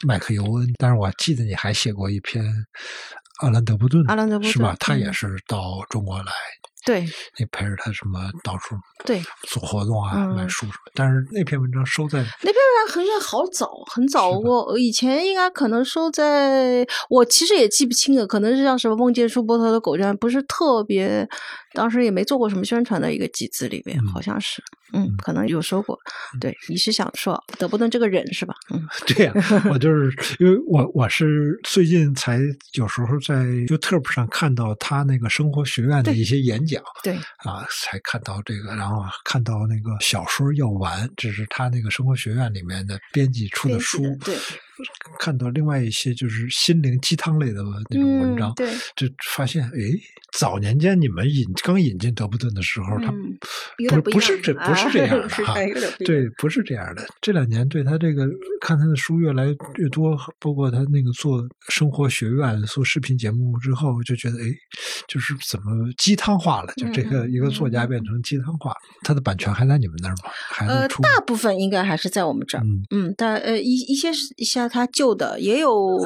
[0.06, 2.44] 麦克尤恩，但是我记得你还写过一篇
[3.40, 4.76] 阿兰德布顿，阿兰德布顿是吧？
[4.82, 6.34] 他也是到中国来。
[6.86, 7.02] 对，
[7.40, 10.74] 你陪着他什么到处对做活动啊，买书什么？
[10.94, 14.30] 但是那篇文章收在那篇文章好像好早，很早。
[14.30, 21.28] 我以前应该可能收在，我其实也记不清了，可能是像什么梦见舒伯特的狗这样，不是特别。
[21.74, 24.64] 当时也没做过什么宣传的一个集子里面，好像是，
[24.94, 26.00] 嗯，可能有说过。
[26.40, 28.56] 对，你是想说德布顿这个人是吧？
[28.74, 29.34] 嗯， 对呀，
[29.70, 32.40] 我就是因为我我是最近才
[32.74, 44.36] 有时候在 YouTube 上看到他那个生活学院的一些演讲，对啊，才看到这个，然后看到那个小说要完，这是他那个生活学院里面的编辑出的书，对。
[45.20, 49.72] 看到另外一些就是心灵鸡汤类的那种文章，对，就发现，哎，
[50.38, 53.14] 早年间你们引刚引进德布顿的时候，他
[54.02, 55.56] 不不是这不是这样的哈，
[56.00, 57.08] 对，不是这样的。
[57.22, 58.28] 这两年对他这个
[58.60, 59.46] 看他的书越来
[59.78, 64.44] 越多，包括他那个做生活学院做视频节目之后，就觉得，哎，
[65.08, 66.74] 就是怎么鸡汤化了？
[66.76, 68.74] 就这个一个作家变成鸡汤化，
[69.04, 70.30] 他的版权还在你们那儿吗？
[70.50, 72.64] 还呃，大部分应该还是在我们这儿，
[72.94, 74.65] 嗯，但呃一一些是一些。
[74.68, 75.98] 他旧的也有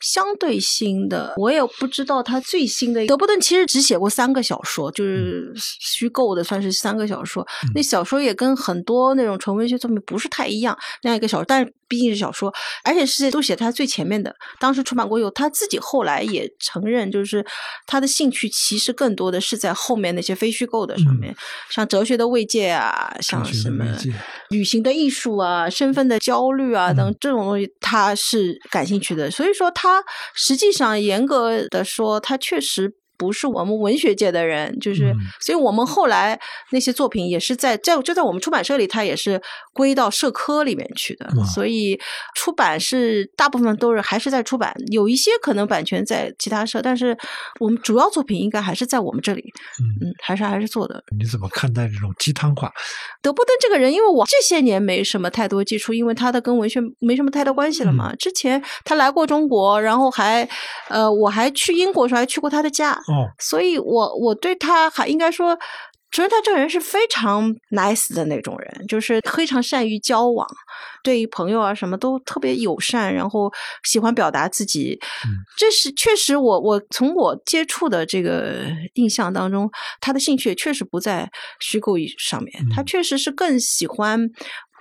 [0.00, 3.06] 相对新的，我也不知道他最新的。
[3.06, 7.46] 德布顿其实只写过三个小说，就是虚构的，算是三个小说。
[7.74, 10.76] 那小说也跟很多那种纯文学作品不是太一样。
[11.02, 12.52] 那样一个小说，但是毕竟是小说，
[12.84, 14.34] 而且是都写他最前面的。
[14.58, 17.44] 当时出版过以后，他自己后来也承认，就是
[17.86, 21.34] 他的兴趣其实更多的是在后面那些非虚构的上面，
[21.70, 23.84] 像哲学的慰藉啊，像什么
[24.50, 27.72] 旅行的艺术啊，身份的焦虑啊等这种东西。
[27.80, 30.02] 他是感兴趣的，所以说他
[30.34, 32.94] 实际上严格的说，他确实。
[33.16, 36.38] 不是我们文学界的人，就是，所以我们后来
[36.70, 39.40] 那些作品也是在在就在我们出版社里，它也是
[39.72, 41.28] 归到社科里面去的。
[41.54, 41.98] 所以
[42.34, 47.16] 出版是大部分都是还是在出版，有一些可能版权在其他社，但是
[47.60, 49.42] 我们主要作品应该还是在我们这里。
[49.80, 51.02] 嗯，还是还是做的。
[51.18, 52.72] 你怎么看待这种鸡汤化？
[53.22, 58.14] 德布登这个人，因为我这些年没什么太多接触，因为他的跟文学没什么太多关系了嘛。
[58.16, 60.48] 之前他来过中国，然后还
[60.88, 62.98] 呃，我还去英国时候还去过他的家。
[63.08, 65.56] 哦，所以我我对他还应该说，
[66.10, 70.46] 觉得他这个人是非常 nice 的那种人，就是非常善于交往，
[71.02, 73.52] 对于朋友啊什么都特别友善，然后
[73.84, 74.98] 喜欢表达自己。
[75.56, 81.30] 这是确实，我我从我接触的这个印象当中，他的兴趣确实不在
[81.60, 84.28] 虚构上面，他确实是更喜欢。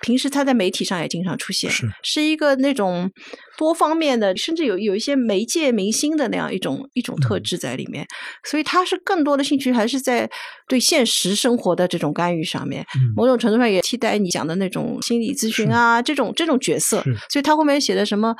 [0.05, 1.89] 平时他在媒体上也经常出现，是。
[2.03, 3.11] 是一个那种
[3.57, 8.05] 多方面的，甚至有有一些媒介明星的那样一种一种特质在里面，
[8.43, 10.29] 所以他是更多的兴趣还是在
[10.67, 12.85] 对现实生活的这种干预上面，
[13.15, 17.01] 某种程度上也替代你讲的那种心理咨询啊这种这种角色，
[17.31, 18.35] 所以他后面写的什么。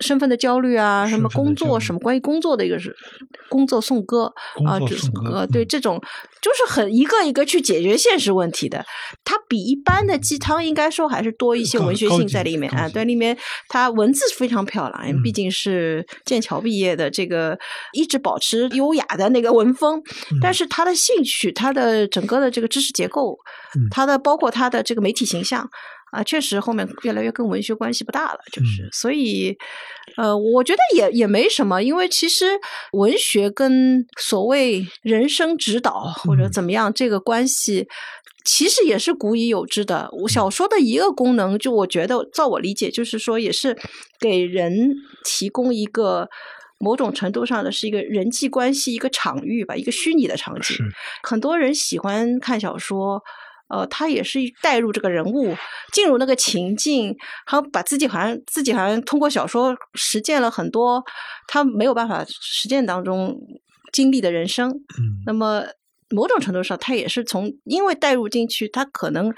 [0.00, 2.94] 身份的焦虑啊，什么工作，什么关于工作的一个是
[3.48, 4.32] 工作颂歌
[4.66, 6.00] 啊，这颂歌，对这种
[6.40, 8.84] 就是很一个一个去解决现实问题的。
[9.24, 12.88] 它比一般的鸡汤应该说还是多一些文学性在里面啊。
[12.88, 13.36] 对，里面
[13.68, 17.58] 它文字非常漂亮，毕竟是剑桥毕业的，这个
[17.92, 20.00] 一直保持优雅的那个文风。
[20.40, 23.36] 但是他的兴趣，他的整个的这个知识结构，
[23.90, 25.68] 他的包括他的这个媒体形象。
[26.10, 29.54] 啊，确实后面越来越跟文学关系不大了，就是所以，
[30.16, 32.46] 呃，我觉得也也没什么，因为其实
[32.92, 37.86] 文学跟所谓人生指导或者怎么样这个关系，
[38.44, 40.08] 其实也是古已有之的。
[40.22, 43.76] 我小说的一个功能，就我觉得，照我理解，就是说也是
[44.18, 44.94] 给人
[45.24, 46.30] 提供一个
[46.78, 50.76] 某种程度上的是一个人际关系一个场域吧，一个虚拟的场景。
[51.22, 53.22] 很多人喜欢看小说。
[53.68, 55.56] 呃，他也是带入这个人物，
[55.92, 57.16] 进入那个情境，
[57.46, 61.04] 他把自己好像自己好像通过小说实践了很多
[61.46, 63.38] 他没有办法实践当中
[63.92, 64.70] 经历的人生。
[64.70, 65.64] 嗯，那么
[66.10, 69.32] 某种程度上，他也是从因为带入进去，他可能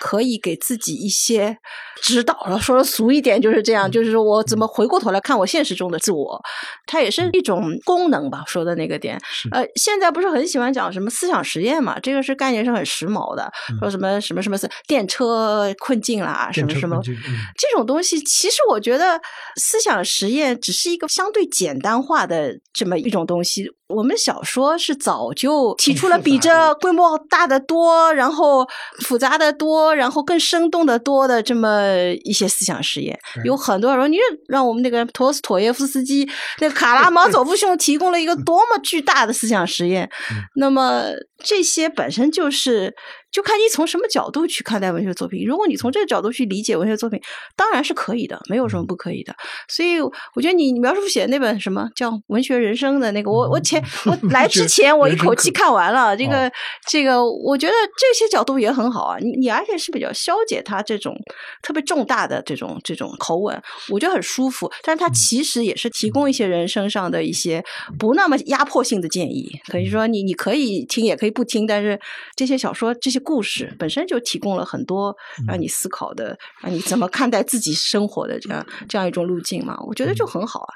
[0.00, 1.56] 可以给自己一些
[2.02, 2.58] 指导了。
[2.58, 6.40] 说的俗一点就是这样，就是说我怎么回过头来看我现实中的自我，
[6.86, 8.42] 它也是一种功能吧。
[8.46, 9.20] 说的那个点，
[9.52, 11.98] 呃，现在不是很喜欢讲什么思想实验嘛？
[12.00, 18.18] 这个是概念是很时髦的，说什么什么什么是电车困境啦，什么什么这种东西。
[18.20, 19.20] 其实我觉得
[19.56, 23.70] 思想实验只是一个相对简单化的这么一种东西。
[23.88, 28.64] 我们小说是早就提出了比这规模大的多，然后
[29.00, 31.82] 复杂的多，然后更生动的多的这么
[32.24, 33.18] 一些思想实验。
[33.44, 34.16] 有很多人说，你
[34.48, 36.28] 让我们那个陀思妥耶夫斯基、
[36.60, 40.08] 那个卡拉马佐夫兄提供了一个多么巨大的思想实验，
[40.56, 41.04] 那么
[41.44, 42.94] 这些本身就是。
[43.30, 45.46] 就看你从什么角度去看待文学作品。
[45.46, 47.20] 如果你从这个角度去理解文学作品，
[47.54, 49.32] 当然是可以的，没有什么不可以的。
[49.68, 56.16] 所以我觉得你苗师傅写的那本什么叫《文学人生》的那个，我我前我来之前我一口气看完了。
[56.16, 56.50] 这个
[56.88, 59.16] 这个，我觉得这些角度也很好啊。
[59.20, 61.14] 你你而且是比较消解他这种
[61.62, 64.68] 特别重大的这种这种口吻，我觉得很舒服。
[64.82, 67.62] 但是他其实也是提供一些人生上的一些
[67.96, 69.48] 不那么压迫性的建议。
[69.68, 71.64] 可以说你你可以听，也可以不听。
[71.64, 71.96] 但是
[72.34, 73.19] 这些小说这些。
[73.20, 75.14] 故事本身就提供了很多
[75.46, 79.78] 让你思考的，让你怎么看待自己生活的这样这样一种路径嘛？
[79.86, 80.74] 我觉得就很好啊。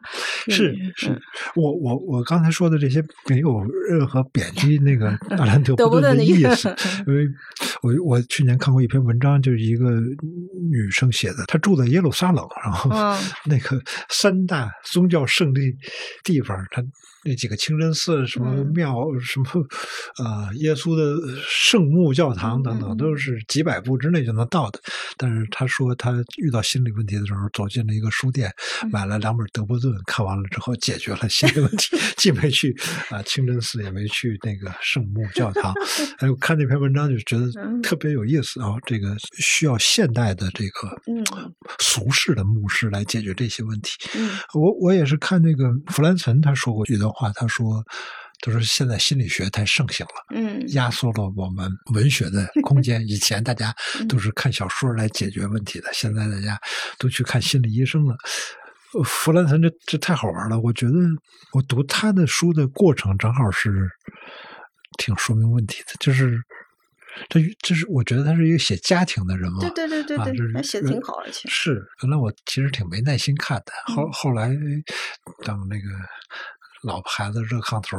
[0.48, 1.20] 是是，
[1.56, 6.74] 我我我刚才说的这些没有任何贬低那个 阿兰德波顿的意思，
[7.06, 7.26] 因为
[7.82, 9.90] 我我去年看过一篇文章，就是一个
[10.70, 12.90] 女生写的，她住在耶路撒冷，然后
[13.46, 15.60] 那个三大宗教圣地
[16.22, 16.82] 地方，她
[17.24, 19.46] 那几个清真寺、什么庙、什么
[20.18, 22.34] 呃耶稣的圣墓教。
[22.34, 24.80] 堂等等都是几百步之内就能到的，
[25.16, 28.52] 但是他说他遇到心理问题的时候，走进了一个书店，
[28.90, 32.76] 买了两本德伯顿，看完了之后解决了心理问题， 既没去
[33.08, 35.72] 啊清真寺，也没去那个圣墓教堂。
[36.18, 37.48] 哎，我看那篇文章就觉得
[37.82, 40.90] 特别有意思啊，这个需要现代的这个
[41.78, 43.92] 俗世的牧师来解决这些问题。
[44.54, 47.82] 我我也是看那个弗兰岑他说过一段话，他说。
[48.40, 53.00] 他说现在心理学太盛行了，嗯，压缩了我们文学的空间。
[53.08, 53.74] 以前大家
[54.06, 56.60] 都是看小说来解决问题的，现在大家
[56.98, 58.14] 都去看心理医生了。
[59.02, 60.92] 弗兰岑这这太好玩了，我觉得
[61.52, 63.88] 我读他的书的过程正好是
[64.98, 66.38] 挺说明问题的，就是
[67.30, 74.48] 这这是我觉得他是一个写家庭的人嘛，对对对对对，他写的挺好，其实是原来我其实挺没耐心看的，后后来
[75.44, 75.88] 等那个。
[76.84, 77.98] 老婆孩子热炕头，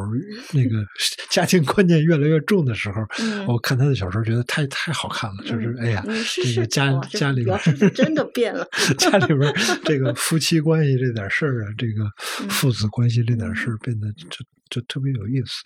[0.53, 0.85] 那个
[1.29, 3.01] 家庭观念越来越重的时候，
[3.47, 5.43] 我看他的小说，觉得太太好看了。
[5.43, 6.03] 就是哎呀，
[6.43, 7.59] 这个家家里边
[7.93, 8.67] 真的变了，
[8.97, 12.09] 家里边这个夫妻关系这点事儿啊，这个
[12.49, 15.63] 父子关系这点事儿变得就就特别有意思。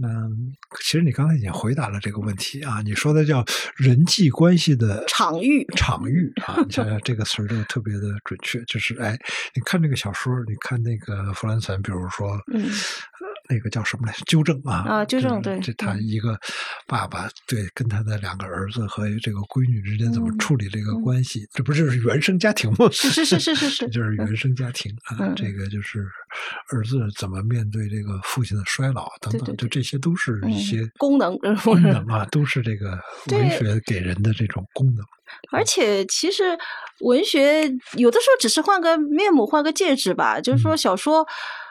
[0.00, 0.08] 那
[0.80, 3.44] 其实你刚才已经回答了这个问题啊，你说的叫
[3.76, 9.18] 人际关系的场域，场域啊，你想想这个词儿就特别的准确，就是哎，
[9.54, 12.70] 你看这个小说，你看那个弗兰岑，比如说，嗯。
[13.50, 14.14] 那个叫什么来？
[14.26, 14.84] 纠正啊！
[14.86, 15.58] 啊，纠正对。
[15.58, 16.38] 这他一个
[16.86, 21.40] 爸爸对跟他的两个儿子和这个闺女之间怎么处理这个关系？
[21.52, 22.88] 这不是原生家庭吗？
[22.92, 25.34] 是是是是是是，就是原生家庭啊。
[25.34, 26.06] 这个就是
[26.70, 32.96] 儿子怎么面对这个父亲的衰老等等，就这些都是一些功能功能啊，都是这个
[33.32, 35.04] 文学给人的这种功能。
[35.50, 36.56] 而且其实
[37.00, 37.62] 文学
[37.96, 41.26] 有的时候只是换个面目、换个介质吧，就是说小说。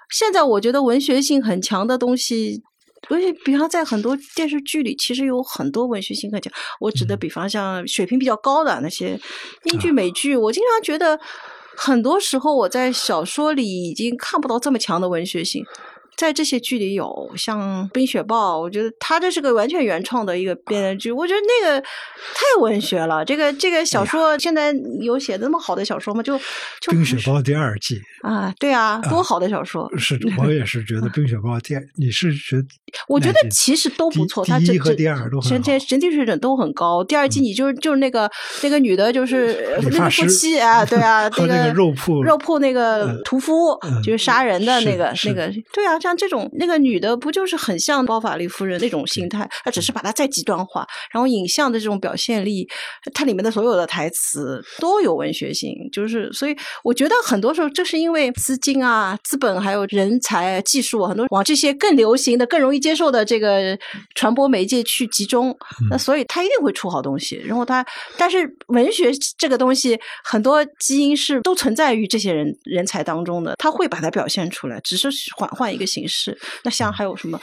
[0.09, 2.61] 现在我觉得文学性很强的东西，
[3.09, 6.51] 文学，比方在很多电视剧里，其实有很多文学性很强。
[6.79, 9.19] 我指的，比方像水平比较高的那些
[9.65, 11.19] 英剧、美剧，我经常觉得，
[11.77, 15.63] 很多时候我在小说里已经看不到这么强的文学性。
[16.19, 23.23] 在这些剧里有像《冰雪暴》，我觉得他这是个完全原创的一个编剧，我觉得那个太文学了。
[23.23, 26.21] 这个这个小说现在有写那么好的小说吗？
[26.21, 26.37] 就
[26.89, 29.89] 《冰雪暴》第二季啊，对啊，多好的小说！
[29.97, 32.67] 是 我也是觉得《冰雪暴》第二，你是觉得？
[33.07, 37.01] 我觉得其实都不错，他第一和第二都很这整体水准都很高。
[37.01, 38.29] 第二季你就是就是那个
[38.61, 45.97] 那个女的，就是那个夫妻啊，对啊， 那个肉铺肉铺那个屠夫，就是杀人的那个那个，对啊。
[46.09, 49.47] 像这种那个女的不就是很像包法利夫人那种心态？
[49.63, 52.67] 她只是把它再极端化，然后影像的这种表现力，
[53.13, 55.75] 它里面的所有的台词都有文学性。
[55.91, 63.77] 就是所以我觉得很多时候这是因为资金啊、资本还有人才、技术很多往这些更流行的、更容易接受的这个
[64.15, 65.55] 传播媒介去集中，
[65.91, 67.35] 那所以它一定会出好东西。
[67.45, 67.85] 然后它，
[68.17, 75.07] 但是文学这个东西很多基因是都存在于这些人人才当中的，他会把它表现出来，只是
[75.37, 75.98] 换换一个形。
[75.99, 77.39] 形式，那像还有什么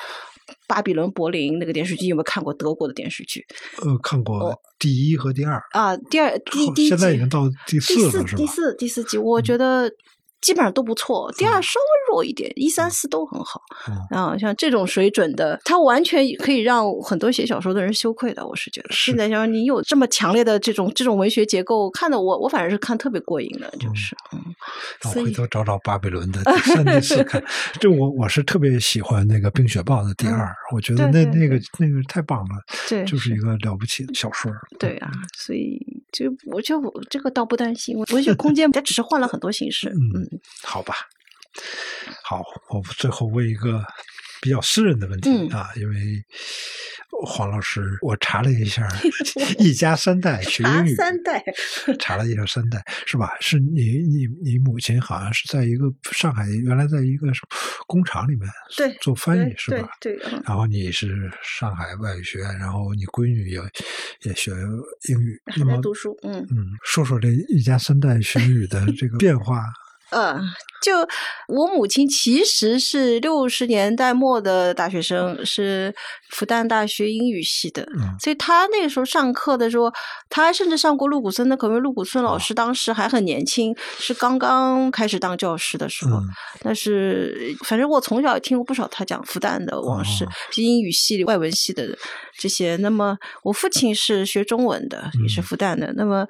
[0.67, 3.47] 巴比伦柏林那个电视剧有没有看过德国的电视剧？
[3.83, 8.25] 呃，看过第一和第二啊，第二第第现在已经到第四了？
[8.37, 9.91] 第四第四集，我觉得。
[10.41, 13.61] 基本上都不错，第二稍微弱一点，一三四都很好。
[14.11, 18.47] 啊，像这种水准的，它完全可以让很多写小说的人羞愧的。
[18.47, 24.15] 我是觉得，现在像你有这么强烈的这种这种文学结构，看的我我反正是看特别过瘾的，就是。
[24.33, 27.43] 嗯，回头找找巴比伦的 第三、第四看。
[27.81, 34.53] 就我我是特别喜欢那个《冰雪暴》的第二，我觉得那那个那个太棒了，对，就是一个了不起的小说。
[34.79, 35.81] 对啊，所以
[36.13, 36.81] 就我就
[37.11, 39.89] 这个倒不担心，文学空间 它只是换了很多形式。
[39.89, 40.26] 嗯。
[40.63, 40.95] 好吧，
[42.25, 43.85] 好，我最后问一个
[44.41, 45.97] 比较私人的问题啊，因为
[47.25, 48.87] 黄老师，我查了一下，
[49.59, 51.43] 一家三代学英语，三代
[51.99, 53.33] 查了一下三代是吧？
[53.41, 57.27] 是你你你母亲好像是在一个上海，原来在一个
[57.87, 58.47] 工厂里面
[58.77, 59.89] 对做翻译是吧？
[59.99, 60.15] 对，
[60.45, 63.59] 然后你是上海外语学院，然后你闺女也
[64.25, 64.51] 也学
[65.09, 69.65] 英语，那么读书，嗯嗯，说说这一家三代学英语的这个变化。
[70.11, 70.41] 嗯，
[70.83, 70.99] 就
[71.49, 75.93] 我母亲其实是六十年代末的大学生，是
[76.31, 77.87] 复旦大学英语系的，
[78.21, 79.93] 所以她那个时候上课的时候，
[80.31, 86.21] 她甚至上过陆谷森的课，因为陆谷森老师当时还很年轻，是刚刚开始当教师的时候。
[86.61, 91.99] 但是反正我从小也听过不少他讲复旦的往事，是英语系、外文系的
[92.39, 92.77] 这些。
[92.77, 95.93] 那么我父亲是学中文的，也是复旦的。
[95.97, 96.25] 那么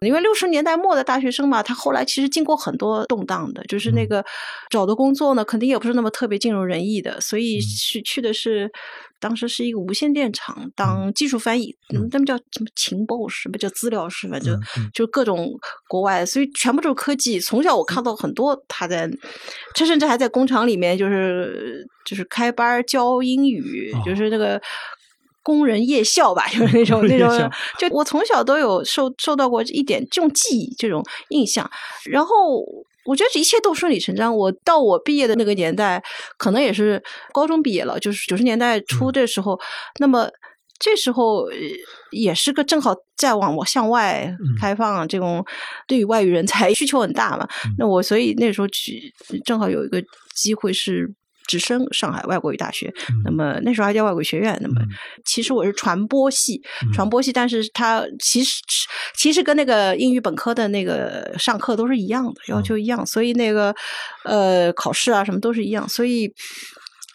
[0.00, 3.22] 因为六十年代末的大学生嘛，他后来其实经过很多动。
[3.24, 4.24] 荡的，就是那个
[4.68, 8.68] 找的工作呢，肯定也不是那么特别尽如人意的，所以去去的是
[9.20, 11.72] 当时是一个无线电厂当技术翻译，
[12.10, 14.60] 他们叫什么情报师，不叫资料师，反正
[14.92, 15.52] 就各种
[15.86, 17.38] 国外，所以全部都是科技。
[17.38, 19.08] 从小我看到很多他在，
[19.76, 24.60] 他甚至还在工厂里面，就是就是开班教英语，就是那个。
[25.42, 31.68] 工人夜校吧，就是那种那 种，就我从小都有受受到过一点这种记忆、这种印象。
[32.04, 32.64] 然后
[33.04, 34.36] 我觉得这一切都顺理成章。
[34.36, 36.02] 我到我毕业的那个年代，
[36.38, 39.58] 可能也是高中毕业了，就是九十年代初的时候。
[39.98, 40.28] 那么
[40.78, 41.46] 这时候
[42.12, 45.44] 也是个正好在往我向外开放，这种
[45.88, 47.48] 对于外语人才需求很大嘛。
[47.78, 49.12] 那我所以那时候去
[49.44, 50.00] 正好有一个
[50.34, 51.12] 机会是。
[51.46, 52.92] 直升上海外国语大学，
[53.24, 54.58] 那么那时候还叫外国语学院。
[54.62, 54.80] 那么
[55.24, 56.62] 其实我是传播系，
[56.92, 58.60] 传播系，但是它其实
[59.16, 63.74] 其实跟那个英语本科的那个上课都是一样的，要求一样，所以那个
[64.24, 66.32] 呃考试啊什么都是一样，所以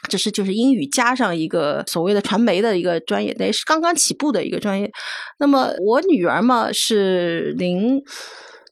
[0.09, 4.91] 只是就是英语加上一个所谓的传媒的一个专业，那是刚刚起步的一个专业。
[5.39, 8.01] 那么我女儿嘛是零。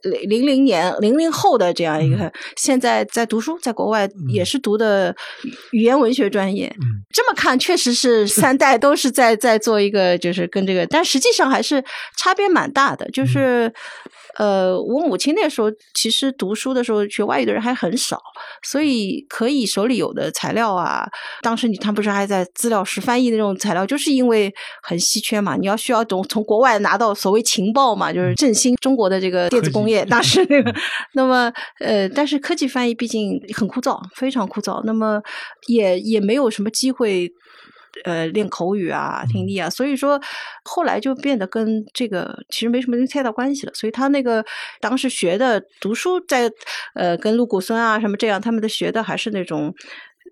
[0.06, 5.16] 零零零年零零后的这样一个，现在在读书，在国外也是读的
[5.72, 6.74] 语言文学专业。
[7.12, 11.84] 这么看，确实是三代都是在在做一个，就是跟这个，但实际上还是
[12.18, 13.74] 差别蛮大的，就是。
[14.38, 18.22] 呃，我母亲那时候其实读书的时候学外语的人还很少，
[18.64, 21.08] 所以可以手里有的材料啊，
[21.42, 30.04] 当时你他不是还在资料室翻译那种材料，就是因为很稀缺嘛，你要需要从从国外拿到所谓情报嘛，就是振兴中国的这个电子工业。
[30.06, 30.74] 当时那个，
[31.14, 35.22] 那么呃，但是科技翻译毕竟很枯燥，非常枯燥，那么
[35.68, 37.32] 也也没有什么机会。
[38.04, 40.20] 呃，练口语啊，听力啊，所以说
[40.64, 43.74] 后来就变得跟这个其实没什么太大关系了。
[43.74, 44.43] 所以他那个
[44.80, 46.52] 当时学的读书，在
[46.93, 49.74] 呃跟陆谷孙啊什么这样，他们的学的还是那种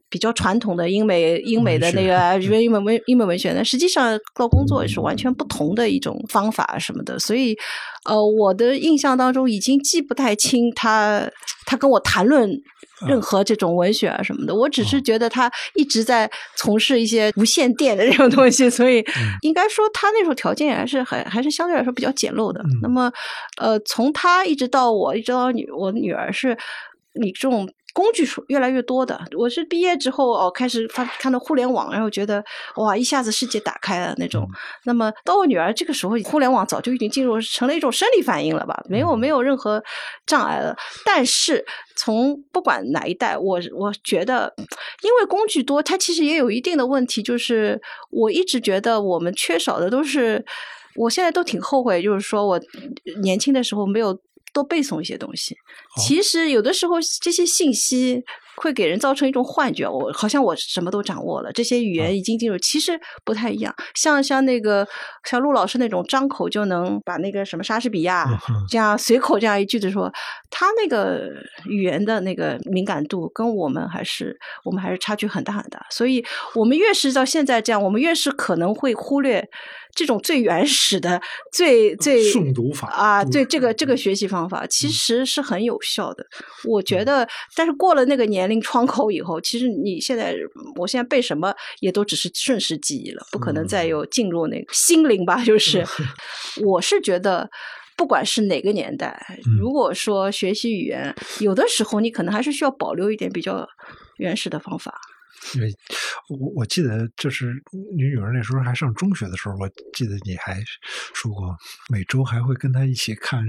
[0.10, 3.54] 比较传统的英美英美的那个英美文英美文学。
[3.54, 7.18] 那实际上到工作也是完全不同的一种方法什么的。
[7.20, 7.58] 所以
[8.06, 11.30] 呃，我的印象当中已经记不太清他
[11.66, 12.50] 他跟我谈论。
[13.06, 19.04] 任何这种文学啊什么的，我只是觉得他一直在从事一些无线电的这种东西，所以
[19.42, 22.64] 应该说他那时候条件还是还还是相对来说比较简陋的。
[22.82, 23.12] 那么，
[23.58, 26.58] 呃，从他一直到我，一直到女我女儿，是
[27.20, 27.68] 你这种。
[27.94, 32.44] 工具数越来越多的，我是毕业之后哦，开始发看到互联网，然后觉得
[32.78, 34.50] 哇，一下子世界打开了那种。
[34.86, 39.84] 那么到我女儿这个时候，互联网早就已经进入成了一种生理反应了吧，没有没有任何
[40.26, 40.76] 障碍了。
[41.06, 41.64] 但是
[41.96, 44.52] 从不管哪一代，我我觉得，
[45.04, 47.80] 因为工具多，它其实也有一定的问题，就是
[48.10, 50.44] 我一直觉得我们缺少的都是，
[50.96, 52.60] 我现在都挺后悔，就是说我
[53.22, 54.20] 年轻的时候没有。
[54.54, 55.58] 多背诵一些东西，
[56.02, 58.24] 其实有的时候这些信息
[58.56, 63.74] 会给人造成一种幻觉，我好像我什么都掌握了，这些语言已经进入，其实不太一样。
[63.96, 64.88] 像像那个
[65.24, 68.28] 像陆老师那种张口就能把那个什么莎士比亚
[68.70, 70.12] 这样随口这样一句的说，
[70.50, 71.30] 他那个
[71.66, 75.84] 语言的那个敏感度跟我们还是我们还是差距很大很大。
[75.90, 76.24] 所以
[76.54, 79.48] 我们越是到现在这样，我们越是可能会忽略。
[79.96, 81.22] 这种最原始的、
[81.52, 86.26] 最最诵读法啊，对这个这个学习方法其实是很有效的。
[86.66, 90.36] 我觉得，但是过了那个年龄窗口以后，其实你现在，
[90.78, 95.44] 我现在背什么也都只是瞬时记忆了，不可能再有进入那个心灵吧。
[95.44, 95.86] 就是，
[96.66, 97.50] 我是觉得，
[97.98, 99.24] 不管是哪个年代，
[99.60, 103.68] 如果说学习语言，有的时候你可能还是需要保留一点比较
[104.18, 104.94] 原始的方法。
[105.56, 105.68] 因为
[106.30, 107.48] 我我记得，就是
[107.98, 110.58] 你女儿那时候还上中学的时候，我记得你还
[111.14, 111.54] 说过，
[111.90, 113.44] 每周还会跟她一起看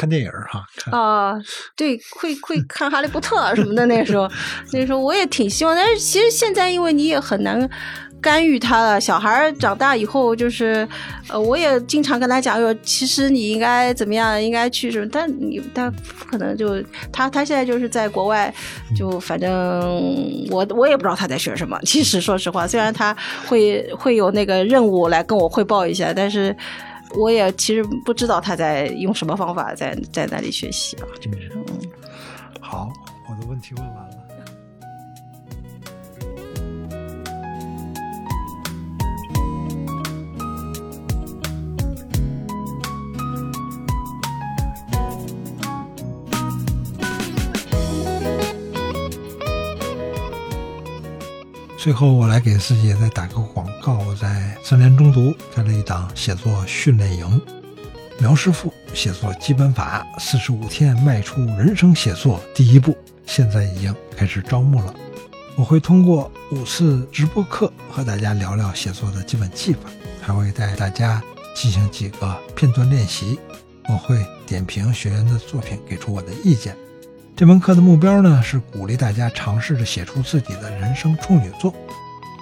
[0.00, 0.64] 看电影哈。
[0.90, 1.34] 啊，
[1.76, 3.84] 对，会会看《哈利波特》什么的。
[3.84, 4.26] 那时候，
[4.72, 7.68] 那时候我也挺希望，但是其实现在，因为你也很难。
[8.22, 10.86] 干预他了，小孩长大以后就是，
[11.30, 15.90] 呃，我也经常跟他讲说，其实你应该怎么样，应该去什么，但你他
[16.30, 18.52] 可能就他他现在就是在国外，
[18.94, 19.48] 就反正
[20.50, 21.80] 我我也不知道他在学什么。
[21.86, 26.54] 其实说实话，虽然他会会有那个任务来跟我汇报一下，但是
[27.14, 31.04] 我也其实不知道他在用什么方法在在那里学习啊。
[31.20, 31.64] 就是嗯，
[32.60, 32.92] 好，
[33.28, 34.19] 我的问题问完了。
[51.82, 53.94] 最后，我来给自己再打个广告。
[54.00, 57.40] 我在三联中读开了一档写作训练营，
[58.18, 64.94] 苗师傅写作基本法，四十五天迈出人生写作第一步，现在已经开始招募了。
[65.56, 69.88] 我会通过五次直播课和大家聊聊写作的基本技法，
[70.20, 71.22] 还会带大家
[71.54, 73.38] 进行几个片段练习。
[73.88, 76.76] 我会点评学员的作品，给出我的意见。
[77.36, 81.74] 这门课的目标呢，是鼓励大家尝试着写出自己的人生处女作。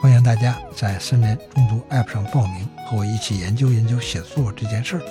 [0.02, 5.02] 欢迎大家在三联中读 App 上报名，和我一起研究研究写作这件事儿。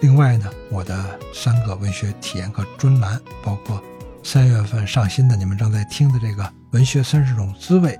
[0.00, 3.80] 另外呢，我的三个文学体验课专栏，包括
[4.24, 7.92] 三月份上新的你们正在听的这个《文学三十种滋味》，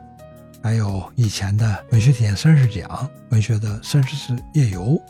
[0.60, 5.00] 还有以前的文学体验三十讲、文学的三十次夜游。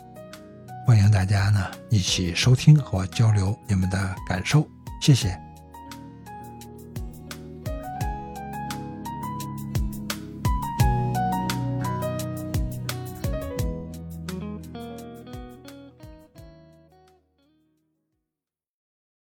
[0.85, 4.67] 欢迎大家呢一起收听和交流你们的感受，
[5.01, 5.48] 谢谢。